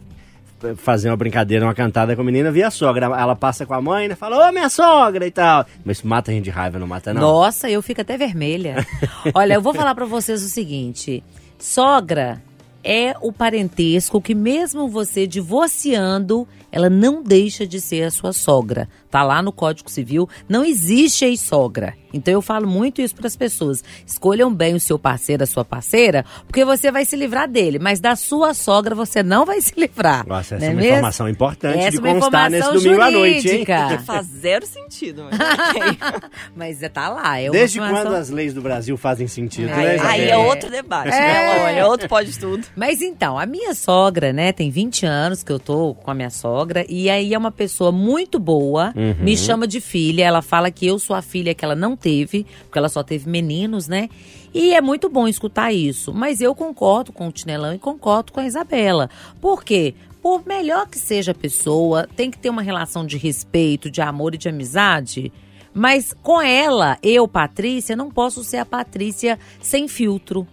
[0.76, 3.06] fazer uma brincadeira, uma cantada com a menina, via a sogra.
[3.06, 4.16] Ela passa com a mãe, né?
[4.16, 5.66] Fala, ô minha sogra e tal.
[5.84, 7.22] Mas isso mata a gente de raiva, não mata não?
[7.22, 8.86] Nossa, eu fico até vermelha.
[9.34, 11.24] Olha, eu vou falar pra vocês o seguinte:
[11.58, 12.42] sogra
[12.84, 18.88] é o parentesco que, mesmo você divorciando, ela não deixa de ser a sua sogra.
[19.10, 21.94] Tá lá no Código Civil, não existe ex-sogra.
[22.14, 23.84] Então eu falo muito isso para as pessoas.
[24.06, 28.00] Escolham bem o seu parceiro, a sua parceira, porque você vai se livrar dele, mas
[28.00, 30.26] da sua sogra você não vai se livrar.
[30.28, 30.92] Nossa, essa não é uma mesmo?
[30.98, 33.42] informação importante Essa de é uma constar nesse domingo à noite, hein?
[33.42, 34.00] jurídica.
[34.06, 35.82] Faz zero sentido, mas ok.
[36.56, 37.40] Mas é, tá lá.
[37.40, 40.38] É uma Desde informação- quando as leis do Brasil fazem sentido, É, né, Aí é
[40.38, 41.12] outro debate, É.
[41.12, 41.64] né?
[41.66, 42.66] Olha, outro pode tudo.
[42.76, 46.30] Mas então, a minha sogra, né, tem 20 anos que eu tô com a minha
[46.30, 46.52] sogra,
[46.90, 49.16] e aí é uma pessoa muito boa, Uhum.
[49.24, 52.46] me chama de filha, ela fala que eu sou a filha que ela não teve,
[52.64, 54.10] porque ela só teve meninos, né?
[54.54, 58.40] E é muito bom escutar isso, mas eu concordo com o Tinelão e concordo com
[58.40, 59.10] a Isabela.
[59.40, 59.94] Por quê?
[60.22, 64.36] Por melhor que seja a pessoa, tem que ter uma relação de respeito, de amor
[64.36, 65.32] e de amizade.
[65.74, 70.46] Mas com ela, eu, Patrícia, não posso ser a Patrícia sem filtro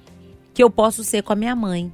[0.54, 1.92] que eu posso ser com a minha mãe.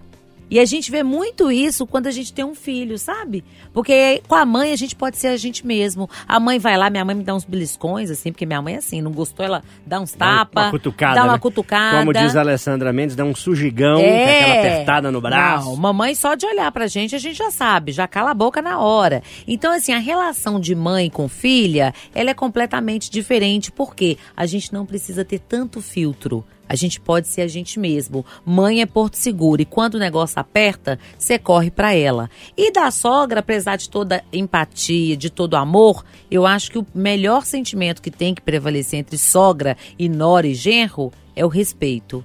[0.50, 3.42] E a gente vê muito isso quando a gente tem um filho, sabe?
[3.72, 6.08] Porque com a mãe a gente pode ser a gente mesmo.
[6.28, 8.78] A mãe vai lá, minha mãe me dá uns beliscões, assim, porque minha mãe é
[8.78, 11.38] assim, não gostou, ela dá uns Dá uma tapas, cutucada, dá uma né?
[11.38, 11.98] cutucada.
[11.98, 14.40] Como diz a Alessandra Mendes, dá um sujigão, É.
[14.40, 15.70] aquela apertada no braço.
[15.70, 18.60] Não, mamãe só de olhar pra gente, a gente já sabe, já cala a boca
[18.62, 19.22] na hora.
[19.48, 24.72] Então, assim, a relação de mãe com filha, ela é completamente diferente, porque a gente
[24.72, 26.44] não precisa ter tanto filtro.
[26.74, 28.26] A gente pode ser a gente mesmo.
[28.44, 32.28] Mãe é porto seguro e quando o negócio aperta, você corre pra ela.
[32.56, 37.46] E da sogra, apesar de toda empatia, de todo amor, eu acho que o melhor
[37.46, 42.24] sentimento que tem que prevalecer entre sogra e nora e genro é o respeito.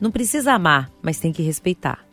[0.00, 2.07] Não precisa amar, mas tem que respeitar.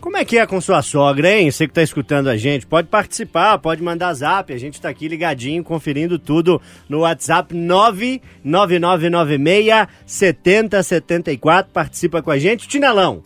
[0.00, 1.50] Como é que é com sua sogra, hein?
[1.50, 4.52] Você que tá escutando a gente, pode participar, pode mandar zap.
[4.52, 11.72] A gente tá aqui ligadinho, conferindo tudo no WhatsApp 99996 7074.
[11.72, 12.68] Participa com a gente.
[12.68, 13.22] Tinelão,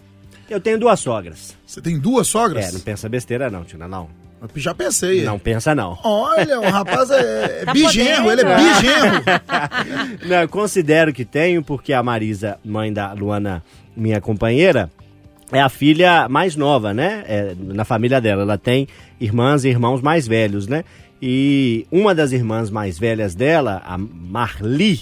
[0.49, 1.57] eu tenho duas sogras.
[1.67, 2.69] Você tem duas sogras?
[2.69, 4.09] É, não pensa besteira não, Tinelão.
[4.43, 5.23] Eu Já pensei.
[5.23, 5.99] Não pensa não.
[6.03, 8.33] Olha, o rapaz é, é Tá bigenro, podendo.
[8.33, 9.23] ele é bigenro.
[10.27, 13.63] Não, eu considero que tenho, porque a Marisa, mãe da Luana,
[13.95, 14.91] minha companheira,
[15.53, 17.25] é a filha mais nova, né?
[17.27, 18.43] É, na família dela.
[18.43, 18.87] Ela tem
[19.21, 20.85] irmãs e irmãos mais velhos, né?
[21.21, 25.01] E uma das irmãs mais velhas dela, a Marli,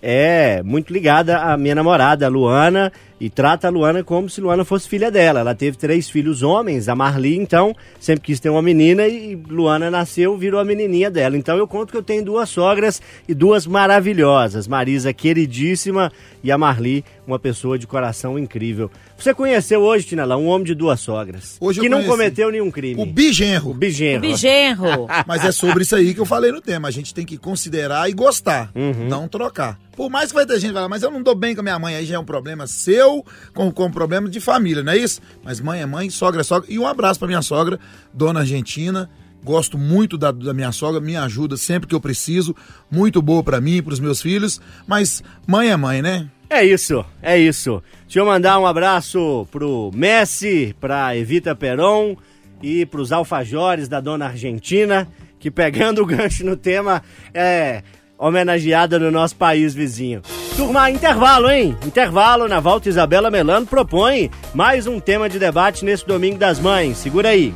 [0.00, 4.64] é muito ligada à minha namorada, a Luana, e trata a Luana como se Luana
[4.64, 5.40] fosse filha dela.
[5.40, 9.90] Ela teve três filhos homens, a Marli, então, sempre quis ter uma menina e Luana
[9.90, 11.36] nasceu, virou a menininha dela.
[11.36, 14.68] Então eu conto que eu tenho duas sogras e duas maravilhosas.
[14.68, 16.12] Marisa, queridíssima,
[16.44, 18.90] e a Marli, uma pessoa de coração incrível.
[19.18, 21.56] Você conheceu hoje, Tinela, um homem de duas sogras.
[21.60, 23.00] Hoje eu que não cometeu nenhum crime.
[23.02, 23.70] O bigenro.
[23.70, 24.20] O bigenro.
[24.20, 25.06] Bigenro.
[25.26, 26.88] Mas é sobre isso aí que eu falei no tema.
[26.88, 29.08] A gente tem que considerar e gostar, Uhum.
[29.08, 29.78] não trocar.
[29.96, 31.64] Por mais que vai ter gente que fala, mas eu não dou bem com a
[31.64, 33.05] minha mãe, aí já é um problema seu,
[33.54, 35.20] com, com um problema de família, não é isso?
[35.42, 36.68] Mas mãe é mãe, sogra é sogra.
[36.70, 37.78] E um abraço pra minha sogra,
[38.12, 39.08] dona Argentina.
[39.44, 42.54] Gosto muito da, da minha sogra, me ajuda sempre que eu preciso.
[42.90, 44.60] Muito boa pra mim, pros meus filhos.
[44.86, 46.28] Mas mãe é mãe, né?
[46.48, 47.82] É isso, é isso.
[48.02, 52.16] Deixa eu mandar um abraço pro Messi, pra Evita Peron
[52.62, 57.02] e pros alfajores da dona Argentina, que pegando o gancho no tema
[57.34, 57.82] é
[58.18, 60.22] homenageada no nosso país vizinho.
[60.56, 61.76] Turma, intervalo, hein?
[61.84, 66.96] Intervalo, na volta Isabela Melano propõe mais um tema de debate nesse Domingo das Mães.
[66.96, 67.52] Segura aí.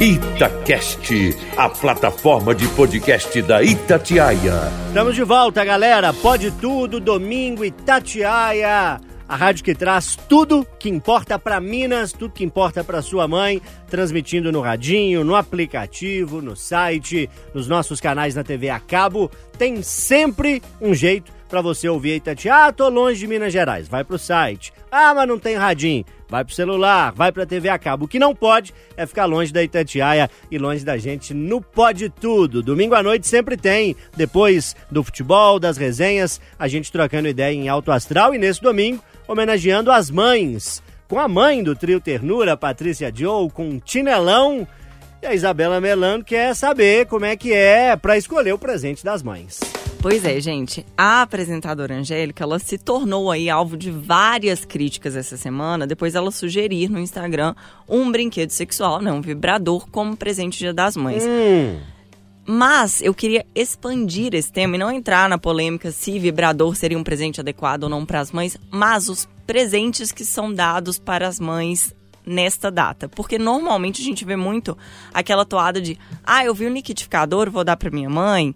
[0.00, 4.54] Itacast, a plataforma de podcast da Itatiaia.
[4.88, 6.12] Estamos de volta, galera.
[6.12, 9.00] Pode tudo, domingo Itatiaia.
[9.28, 13.60] A rádio que traz tudo que importa para Minas, tudo que importa para sua mãe,
[13.88, 19.30] transmitindo no radinho, no aplicativo, no site, nos nossos canais na TV a cabo.
[19.56, 22.66] Tem sempre um jeito para você ouvir a Itatiaia.
[22.66, 23.88] Ah, tô longe de Minas Gerais.
[23.88, 24.72] Vai pro site.
[24.90, 26.04] Ah, mas não tem radinho.
[26.34, 28.06] Vai pro celular, vai pra TV a cabo.
[28.06, 32.08] O que não pode é ficar longe da Itatiaia e longe da gente no Pode
[32.08, 32.60] Tudo.
[32.60, 33.94] Domingo à noite sempre tem.
[34.16, 38.34] Depois do futebol, das resenhas, a gente trocando ideia em alto astral.
[38.34, 40.82] E nesse domingo, homenageando as mães.
[41.06, 44.66] Com a mãe do trio Ternura, Patrícia Joe, com um Tinelão.
[45.24, 49.22] E a Isabela Melano quer saber como é que é pra escolher o presente das
[49.22, 49.58] mães.
[50.02, 50.84] Pois é, gente.
[50.98, 56.30] A apresentadora Angélica, ela se tornou aí alvo de várias críticas essa semana, depois ela
[56.30, 57.54] sugerir no Instagram
[57.88, 61.24] um brinquedo sexual, né, um vibrador, como presente Dia das Mães.
[61.24, 61.78] Hum,
[62.44, 67.02] Mas eu queria expandir esse tema e não entrar na polêmica se vibrador seria um
[67.02, 71.40] presente adequado ou não para as mães, mas os presentes que são dados para as
[71.40, 71.94] mães
[72.26, 73.08] nesta data.
[73.08, 74.76] Porque normalmente a gente vê muito
[75.12, 78.54] aquela toada de: ah, eu vi um liquidificador, vou dar para minha mãe.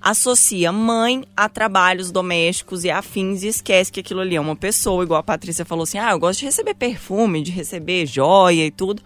[0.00, 5.02] Associa mãe a trabalhos domésticos e afins e esquece que aquilo ali é uma pessoa,
[5.02, 8.70] igual a Patrícia falou assim: ah, eu gosto de receber perfume, de receber joia e
[8.70, 9.02] tudo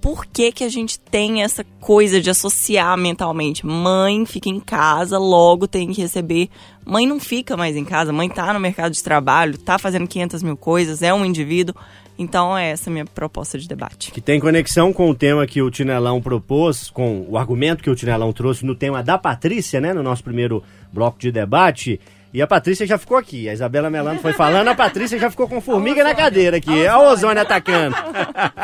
[0.00, 3.66] por que, que a gente tem essa coisa de associar mentalmente?
[3.66, 6.48] Mãe fica em casa, logo tem que receber.
[6.84, 10.42] Mãe não fica mais em casa, mãe tá no mercado de trabalho, tá fazendo 500
[10.42, 11.74] mil coisas, é um indivíduo.
[12.18, 14.10] Então é essa minha proposta de debate.
[14.10, 17.94] que tem conexão com o tema que o Tinelão propôs, com o argumento que o
[17.94, 22.00] Tinelão trouxe no tema da Patrícia, né, no nosso primeiro bloco de debate.
[22.32, 23.48] E a Patrícia já ficou aqui.
[23.48, 26.70] A Isabela Melano foi falando, a Patrícia já ficou com formiga na cadeira aqui.
[26.70, 27.96] Olha o ozônio atacando.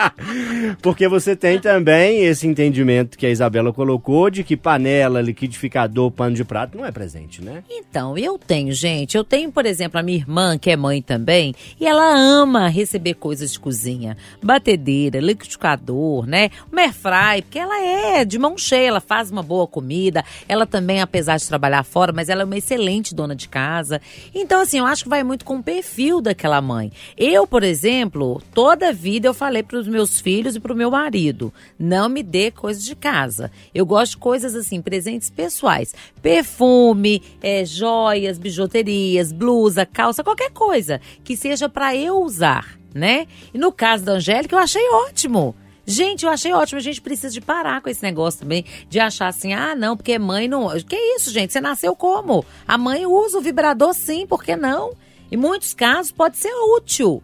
[0.83, 6.37] Porque você tem também esse entendimento que a Isabela colocou de que panela, liquidificador, pano
[6.37, 7.64] de prato não é presente, né?
[7.70, 9.16] Então, eu tenho, gente.
[9.16, 13.14] Eu tenho, por exemplo, a minha irmã, que é mãe também, e ela ama receber
[13.14, 14.16] coisas de cozinha.
[14.42, 16.50] Batedeira, liquidificador, né?
[16.70, 20.22] Uma airfry, porque ela é de mão cheia, ela faz uma boa comida.
[20.46, 24.01] Ela também, apesar de trabalhar fora, mas ela é uma excelente dona de casa.
[24.35, 26.90] Então, assim, eu acho que vai muito com o perfil daquela mãe.
[27.17, 30.90] Eu, por exemplo, toda vida eu falei para os meus filhos e para o meu
[30.90, 33.53] marido: não me dê coisas de casa.
[33.73, 35.95] Eu gosto de coisas assim, presentes pessoais.
[36.21, 43.29] Perfume, é, joias, bijuterias, blusa, calça, qualquer coisa que seja para eu usar, né?
[43.53, 45.55] E no caso da Angélica, eu achei ótimo.
[45.87, 46.79] Gente, eu achei ótimo.
[46.79, 50.18] A gente precisa de parar com esse negócio também, de achar assim, ah, não, porque
[50.18, 50.68] mãe não.
[50.81, 51.53] Que isso, gente?
[51.53, 52.44] Você nasceu como?
[52.66, 54.92] A mãe usa o vibrador sim, por que não?
[55.31, 57.23] Em muitos casos pode ser útil.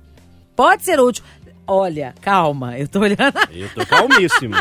[0.54, 1.24] Pode ser útil.
[1.72, 3.38] Olha, calma, eu tô olhando.
[3.52, 4.56] Eu tô calmíssimo.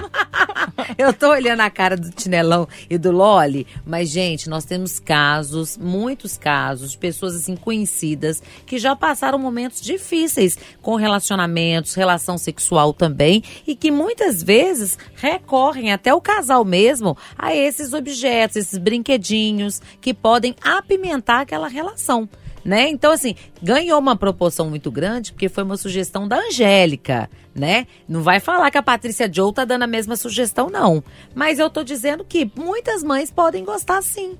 [0.95, 5.75] eu tô olhando a cara do Tinelão e do Loli, mas, gente, nós temos casos,
[5.75, 12.93] muitos casos, de pessoas assim conhecidas que já passaram momentos difíceis com relacionamentos, relação sexual
[12.93, 19.81] também, e que muitas vezes recorrem até o casal mesmo a esses objetos, esses brinquedinhos
[19.99, 22.29] que podem apimentar aquela relação
[22.63, 22.89] né?
[22.89, 27.87] Então, assim, ganhou uma proporção muito grande porque foi uma sugestão da Angélica, né?
[28.07, 31.03] Não vai falar que a Patrícia Joe tá dando a mesma sugestão, não.
[31.33, 34.37] Mas eu tô dizendo que muitas mães podem gostar sim.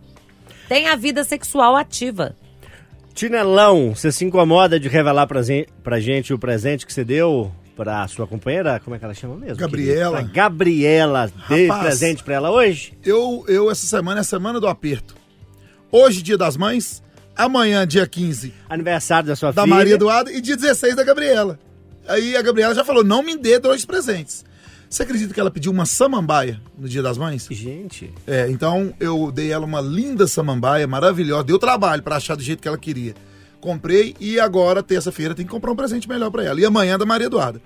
[0.68, 2.36] Tem a vida sexual ativa.
[3.14, 5.42] Tinelão, você se incomoda de revelar pra,
[5.84, 8.80] pra gente o presente que você deu pra sua companheira?
[8.80, 9.58] Como é que ela chama mesmo?
[9.58, 10.22] Gabriela.
[10.22, 12.94] Gabriela, dê presente pra ela hoje?
[13.04, 15.16] Eu, eu, essa semana é a semana do aperto.
[15.92, 17.02] Hoje, dia das mães,
[17.40, 18.54] Amanhã, dia 15.
[18.68, 19.74] Aniversário da sua da filha.
[19.74, 20.30] Da Maria Eduarda.
[20.30, 21.58] E dia 16 da Gabriela.
[22.06, 24.44] Aí a Gabriela já falou: não me dê dois presentes.
[24.90, 27.48] Você acredita que ela pediu uma samambaia no Dia das Mães?
[27.50, 28.12] Gente.
[28.28, 31.46] É, então eu dei ela uma linda samambaia, maravilhosa.
[31.46, 33.14] Deu trabalho para achar do jeito que ela queria.
[33.62, 36.60] Comprei e agora, terça-feira, tem que comprar um presente melhor para ela.
[36.60, 37.62] E amanhã da Maria Eduarda.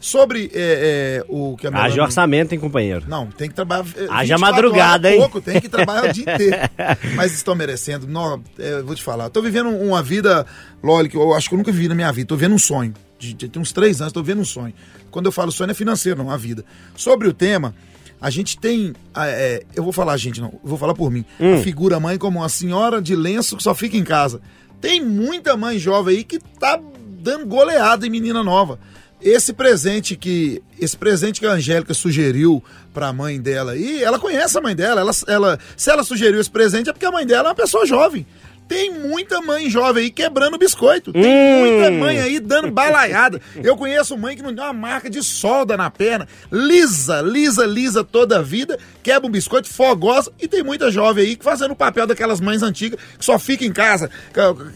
[0.00, 2.00] Sobre é, é, o que a Haja Melanie...
[2.00, 3.04] orçamento, hein, companheiro?
[3.08, 3.84] Não, tem que trabalhar.
[3.96, 5.18] É, Haja madrugada, hein?
[5.18, 6.56] pouco, tem que trabalhar o dia inteiro.
[7.16, 8.06] Mas estão merecendo.
[8.06, 9.28] Não, é, vou te falar.
[9.30, 10.46] Tô vivendo uma vida,
[10.82, 12.28] Loli, que eu acho que eu nunca vivi na minha vida.
[12.28, 12.94] Tô vivendo um sonho.
[13.18, 14.72] De, de, tem uns três anos, tô vivendo um sonho.
[15.10, 16.64] Quando eu falo sonho, é financeiro, não a vida.
[16.94, 17.74] Sobre o tema,
[18.20, 18.94] a gente tem.
[19.16, 21.24] É, eu vou falar, gente, não, vou falar por mim.
[21.40, 21.54] Hum.
[21.54, 24.40] A figura mãe como uma senhora de lenço que só fica em casa.
[24.80, 26.78] Tem muita mãe jovem aí que tá
[27.20, 28.78] dando goleada em menina nova.
[29.20, 32.62] Esse presente que esse presente que a Angélica sugeriu
[32.94, 36.40] para a mãe dela aí, ela conhece a mãe dela, ela, ela, se ela sugeriu
[36.40, 38.24] esse presente é porque a mãe dela é uma pessoa jovem.
[38.68, 41.12] Tem muita mãe jovem aí quebrando biscoito.
[41.12, 41.60] Tem hum.
[41.60, 43.40] muita mãe aí dando balaiada.
[43.56, 46.28] Eu conheço mãe que não tem uma marca de solda na perna.
[46.52, 48.78] Lisa, lisa, lisa toda a vida.
[49.02, 50.30] Quebra um biscoito, fogosa.
[50.38, 53.72] E tem muita jovem aí fazendo o papel daquelas mães antigas que só fica em
[53.72, 54.10] casa,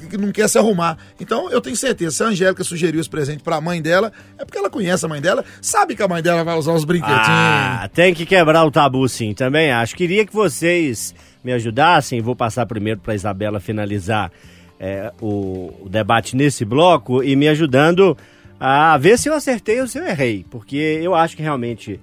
[0.08, 0.96] que não quer se arrumar.
[1.20, 4.44] Então eu tenho certeza, se a Angélica sugeriu esse presente para a mãe dela, é
[4.44, 7.28] porque ela conhece a mãe dela, sabe que a mãe dela vai usar os brinquedinhos.
[7.28, 9.94] Ah, tem que quebrar o tabu sim, também acho.
[9.94, 12.20] Queria que vocês me ajudassem.
[12.20, 14.30] Vou passar primeiro para a Isabela finalizar
[14.78, 18.16] é, o, o, debate nesse bloco e me ajudando
[18.58, 20.44] a ver se eu acertei ou se eu errei.
[20.50, 22.00] Porque eu acho que realmente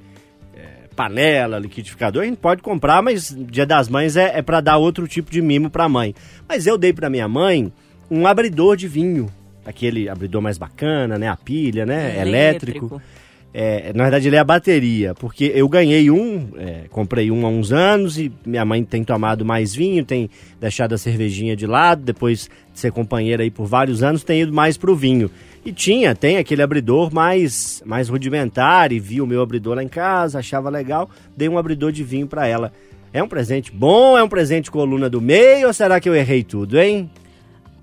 [0.55, 4.77] é, panela, liquidificador, a gente pode comprar, mas Dia das Mães é, é para dar
[4.77, 6.15] outro tipo de mimo para a mãe.
[6.47, 7.71] Mas eu dei para minha mãe
[8.09, 9.29] um abridor de vinho.
[9.65, 11.27] Aquele abridor mais bacana, né?
[11.27, 12.19] A pilha, né?
[12.19, 12.85] Elétrico.
[12.85, 13.01] elétrico.
[13.51, 17.49] É, na verdade, ele é a bateria, porque eu ganhei um, é, comprei um há
[17.49, 22.03] uns anos e minha mãe tem tomado mais vinho, tem deixado a cervejinha de lado,
[22.03, 25.31] depois de ser companheira aí por vários anos, tem ido mais pro vinho.
[25.65, 29.89] E tinha, tem aquele abridor mais, mais rudimentar e vi o meu abridor lá em
[29.89, 32.71] casa, achava legal, dei um abridor de vinho para ela.
[33.11, 36.43] É um presente bom, é um presente coluna do meio ou será que eu errei
[36.43, 37.09] tudo, hein?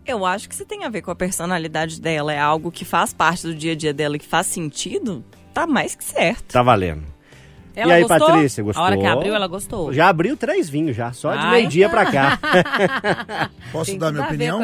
[0.06, 3.12] Eu acho que se tem a ver com a personalidade dela, é algo que faz
[3.12, 5.24] parte do dia a dia dela, que faz sentido,
[5.56, 6.52] tá mais que certo.
[6.52, 7.02] Tá valendo.
[7.74, 8.28] Ela e aí, gostou?
[8.28, 8.82] Patrícia, gostou?
[8.82, 9.92] A hora que abriu, ela gostou.
[9.92, 12.38] Já abriu três vinhos já, só de meio-dia pra cá.
[13.72, 14.60] Posso Tem dar minha opinião?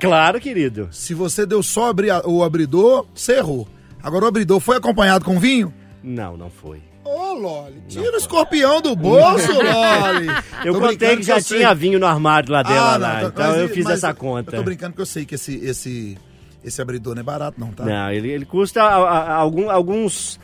[0.00, 0.88] Claro, querido.
[0.90, 3.68] Se você deu só abri o abridor, você errou.
[4.02, 5.72] Agora o abridor foi acompanhado com vinho?
[6.02, 6.78] Não, não foi.
[7.04, 10.28] Ô, oh, Loli, tira o escorpião do bolso, Loli.
[10.64, 11.74] Eu tô contei que já que tinha sei.
[11.74, 14.54] vinho no armário lá dela, ah, não, lá, então mas, eu fiz essa conta.
[14.54, 16.18] Eu tô brincando que eu sei que esse, esse,
[16.64, 17.84] esse abridor não é barato não, tá?
[17.84, 20.38] Não, ele, ele custa a, a, algum, alguns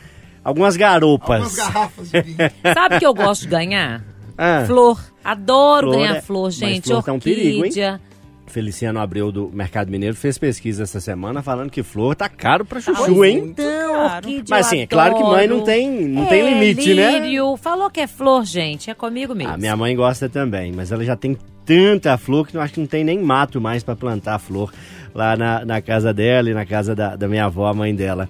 [0.47, 1.41] Algumas garopas.
[1.41, 2.37] Algumas garrafas de vinho.
[2.73, 4.01] Sabe que eu gosto de ganhar?
[4.37, 4.63] Ah.
[4.65, 4.97] Flor.
[5.21, 6.21] Adoro flor ganhar é...
[6.21, 6.77] flor, gente.
[6.77, 7.99] Mas flor tá um perigo, hein?
[8.45, 12.79] Feliciano Abreu do Mercado Mineiro fez pesquisa essa semana falando que flor tá caro pra
[12.79, 13.39] chuchu, hein?
[13.39, 17.19] Então, orquídea Mas assim, é claro que mãe não tem, não É, tem limite, né?
[17.19, 17.57] lírio.
[17.57, 18.89] Falou que é flor, gente.
[18.89, 19.51] É comigo mesmo.
[19.51, 21.37] A minha mãe gosta também, mas ela já tem
[21.67, 24.73] tanta flor que eu acho que não tem nem mato mais pra plantar flor
[25.13, 28.27] lá na, na casa dela e na casa da, da minha avó, a mãe dela.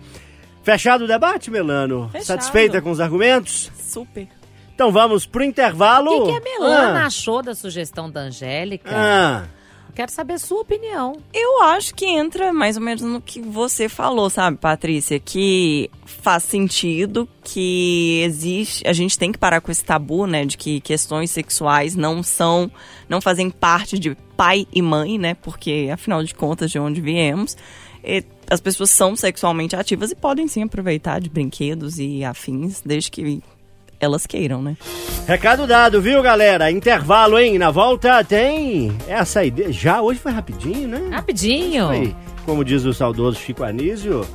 [0.63, 2.09] Fechado o debate, Melano?
[2.11, 2.25] Fechado.
[2.25, 3.71] Satisfeita com os argumentos?
[3.77, 4.27] Super.
[4.75, 6.11] Então vamos pro intervalo.
[6.11, 8.89] O que, que a Melana Ah, achou da sugestão da Angélica?
[8.93, 9.43] ah,
[9.97, 11.17] Quero saber a sua opinião.
[11.33, 15.19] Eu acho que entra mais ou menos no que você falou, sabe, Patrícia?
[15.19, 18.87] Que faz sentido que existe.
[18.87, 20.45] A gente tem que parar com esse tabu, né?
[20.45, 22.69] De que questões sexuais não são.
[23.09, 25.33] não fazem parte de pai e mãe, né?
[25.33, 27.57] Porque, afinal de contas, de onde viemos.
[28.03, 33.09] e as pessoas são sexualmente ativas e podem sim aproveitar de brinquedos e afins, desde
[33.09, 33.41] que
[33.99, 34.77] elas queiram, né?
[35.27, 36.71] recado dado, viu, galera?
[36.71, 37.59] Intervalo, hein?
[37.59, 39.71] Na volta tem essa ideia.
[39.71, 41.09] Já hoje foi rapidinho, né?
[41.11, 41.87] Rapidinho.
[41.87, 44.25] Foi, como diz o saudoso Chico Anísio.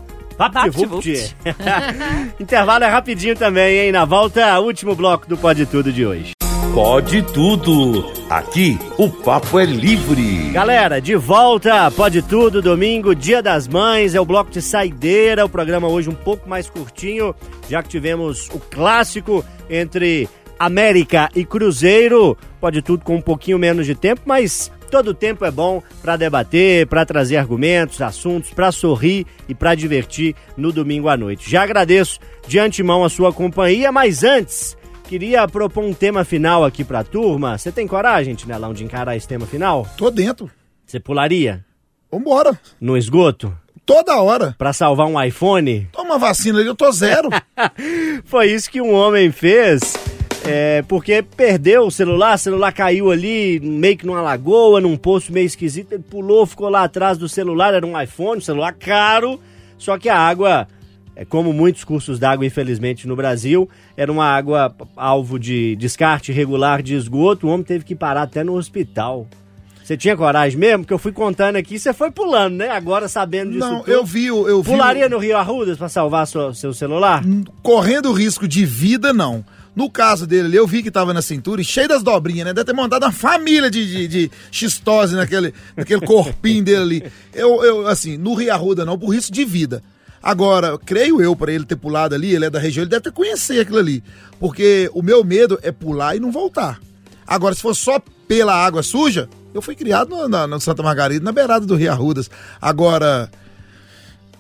[2.38, 3.92] Intervalo é rapidinho também, hein?
[3.92, 6.32] Na volta, último bloco do Pode Tudo de hoje.
[6.74, 8.10] Pode tudo.
[8.30, 10.50] Aqui o papo é livre.
[10.52, 15.50] Galera, de volta, pode tudo, domingo, dia das mães, é o bloco de saideira, o
[15.50, 17.34] programa hoje um pouco mais curtinho,
[17.68, 20.26] já que tivemos o clássico entre
[20.58, 25.50] América e Cruzeiro, pode tudo com um pouquinho menos de tempo, mas todo tempo é
[25.50, 31.18] bom para debater, para trazer argumentos, assuntos, para sorrir e para divertir no domingo à
[31.18, 31.50] noite.
[31.50, 32.18] Já agradeço
[32.48, 34.74] de antemão a sua companhia, mas antes
[35.12, 37.58] queria propor um tema final aqui pra turma.
[37.58, 39.86] Você tem coragem, Tinelão, de encarar esse tema final?
[39.94, 40.50] Tô dentro.
[40.86, 41.62] Você pularia
[42.10, 42.58] Vambora.
[42.80, 43.54] no esgoto
[43.84, 44.54] Toda hora.
[44.56, 45.86] pra salvar um iPhone?
[45.92, 47.28] Toma vacina ali, eu tô zero.
[48.24, 49.82] Foi isso que um homem fez.
[50.46, 55.30] É, porque perdeu o celular, o celular caiu ali, meio que numa lagoa, num poço
[55.30, 55.92] meio esquisito.
[55.92, 59.38] Ele pulou, ficou lá atrás do celular, era um iPhone, um celular caro.
[59.76, 60.66] Só que a água,
[61.14, 66.82] é, como muitos cursos d'água, infelizmente, no Brasil, era uma água alvo de descarte irregular
[66.82, 67.46] de esgoto.
[67.46, 69.26] O homem teve que parar até no hospital.
[69.84, 70.84] Você tinha coragem mesmo?
[70.84, 72.68] Porque eu fui contando aqui, você foi pulando, né?
[72.70, 73.90] Agora sabendo disso Não, tudo.
[73.92, 74.70] eu vi, o- eu vi.
[74.70, 77.22] o- Pularia no Rio Arrudas pra salvar sua- seu celular?
[77.62, 79.44] correndo risco de vida, não.
[79.74, 82.52] No caso dele ali, eu vi que tava na cintura e cheio das dobrinhas, né?
[82.52, 87.12] Deve ter montado uma família de, de, de xistose naquele, naquele corpinho dele ali.
[87.34, 89.82] Eu, eu, assim, no Rio Arruda não, por risco de vida.
[90.22, 93.12] Agora, creio eu, para ele ter pulado ali, ele é da região, ele deve ter
[93.12, 94.02] conhecer aquilo ali.
[94.38, 96.78] Porque o meu medo é pular e não voltar.
[97.26, 101.24] Agora, se for só pela água suja, eu fui criado no, na- no Santa Margarida,
[101.24, 102.30] na beirada do Rio Arrudas.
[102.60, 103.30] Agora,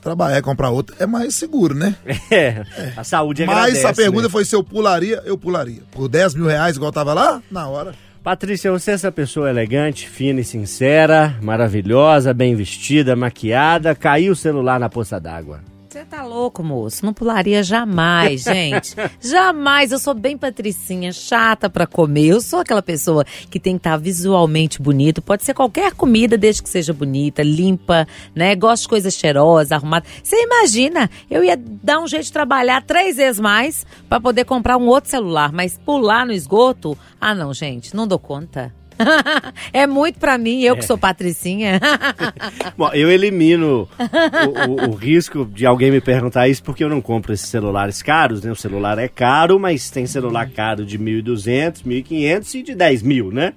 [0.00, 1.94] trabalhar e comprar outro é mais seguro, né?
[2.30, 2.64] É,
[2.96, 4.28] a saúde Mas agradece, a pergunta né?
[4.28, 5.82] foi se eu pularia, eu pularia.
[5.90, 7.94] Por 10 mil reais, igual tava lá, na hora.
[8.22, 14.36] Patrícia, você é essa pessoa elegante, fina e sincera, maravilhosa, bem vestida, maquiada, caiu o
[14.36, 15.60] celular na poça d'água.
[15.92, 17.04] Você tá louco, moço?
[17.04, 18.94] Não pularia jamais, gente.
[19.20, 19.92] jamais.
[19.92, 22.28] Eu sou bem patricinha, chata pra comer.
[22.28, 25.20] Eu sou aquela pessoa que tem que estar visualmente bonito.
[25.20, 28.56] Pode ser qualquer comida, desde que seja bonita, limpa, né?
[28.56, 30.08] Gosto de coisas cheirosas, arrumadas.
[30.24, 34.78] Você imagina, eu ia dar um jeito de trabalhar três vezes mais pra poder comprar
[34.78, 36.96] um outro celular, mas pular no esgoto?
[37.20, 38.72] Ah, não, gente, não dou conta.
[39.72, 41.80] é muito pra mim, eu que sou patricinha.
[42.76, 47.00] Bom, eu elimino o, o- o risco de alguém me perguntar isso porque eu não
[47.00, 48.50] compro esses celulares caros, né?
[48.50, 53.30] O celular é caro, mas tem celular caro de 1.200, 1.500 e de 10 mil,
[53.30, 53.52] né?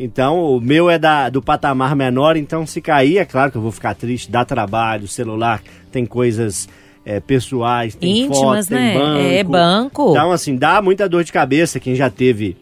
[0.00, 3.62] Então, o meu é da, do patamar menor, então se cair, é claro que eu
[3.62, 5.60] vou ficar triste, dá trabalho, o celular
[5.90, 6.68] tem coisas
[7.04, 8.94] é, pessoais, tem Íntimas, foto, tem né?
[8.94, 9.18] banco.
[9.18, 10.10] É, banco.
[10.12, 12.56] Então, assim, dá muita dor de cabeça quem já teve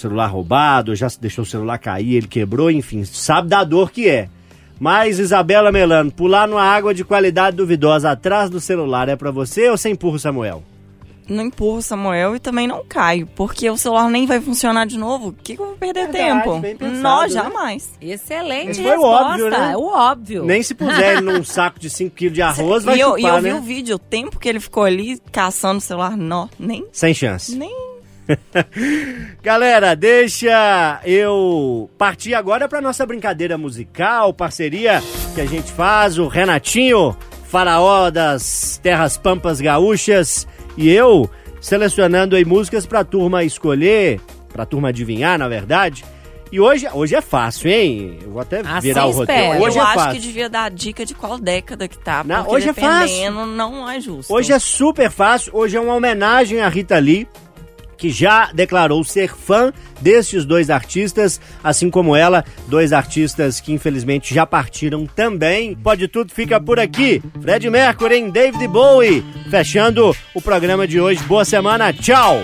[0.00, 4.28] celular roubado, já deixou o celular cair, ele quebrou, enfim, sabe da dor que é.
[4.80, 9.68] Mas, Isabela Melano, pular numa água de qualidade duvidosa atrás do celular é pra você
[9.70, 10.62] ou você empurra o Samuel?
[11.28, 14.98] Não empurro o Samuel e também não caio, porque o celular nem vai funcionar de
[14.98, 15.28] novo.
[15.28, 16.60] O que, que eu vou perder Verdade, tempo?
[16.78, 17.28] pensado, Não, né?
[17.28, 17.90] jamais.
[18.00, 19.24] Excelente Foi o resposta.
[19.30, 19.76] óbvio, né?
[19.76, 20.44] O óbvio.
[20.44, 23.20] Nem se puser ele num saco de 5 kg de arroz, vai e eu, e
[23.22, 23.54] chupar, eu vi né?
[23.54, 27.54] o vídeo, o tempo que ele ficou ali caçando o celular, não, nem, Sem chance.
[27.54, 27.72] nem
[29.42, 35.02] Galera, deixa eu partir agora para nossa brincadeira musical, parceria
[35.34, 41.28] que a gente faz, o Renatinho, faraó das terras pampas gaúchas, e eu
[41.60, 44.20] selecionando aí músicas pra turma escolher,
[44.52, 46.04] pra turma adivinhar, na verdade.
[46.50, 48.18] E hoje, hoje é fácil, hein?
[48.22, 49.42] Eu vou até Assim virar o roteiro.
[49.42, 49.64] espero.
[49.64, 50.12] Hoje eu é acho fácil.
[50.20, 53.30] que devia dar dica de qual década que tá, Não, hoje é fácil.
[53.46, 54.30] não é justo.
[54.34, 55.50] Hoje é super fácil.
[55.56, 57.26] Hoje é uma homenagem à Rita Lee,
[58.02, 64.34] que já declarou ser fã destes dois artistas, assim como ela, dois artistas que infelizmente
[64.34, 65.76] já partiram também.
[65.76, 67.22] Pode tudo fica por aqui.
[67.40, 71.22] Fred Mercury em David Bowie, fechando o programa de hoje.
[71.28, 72.42] Boa semana, tchau.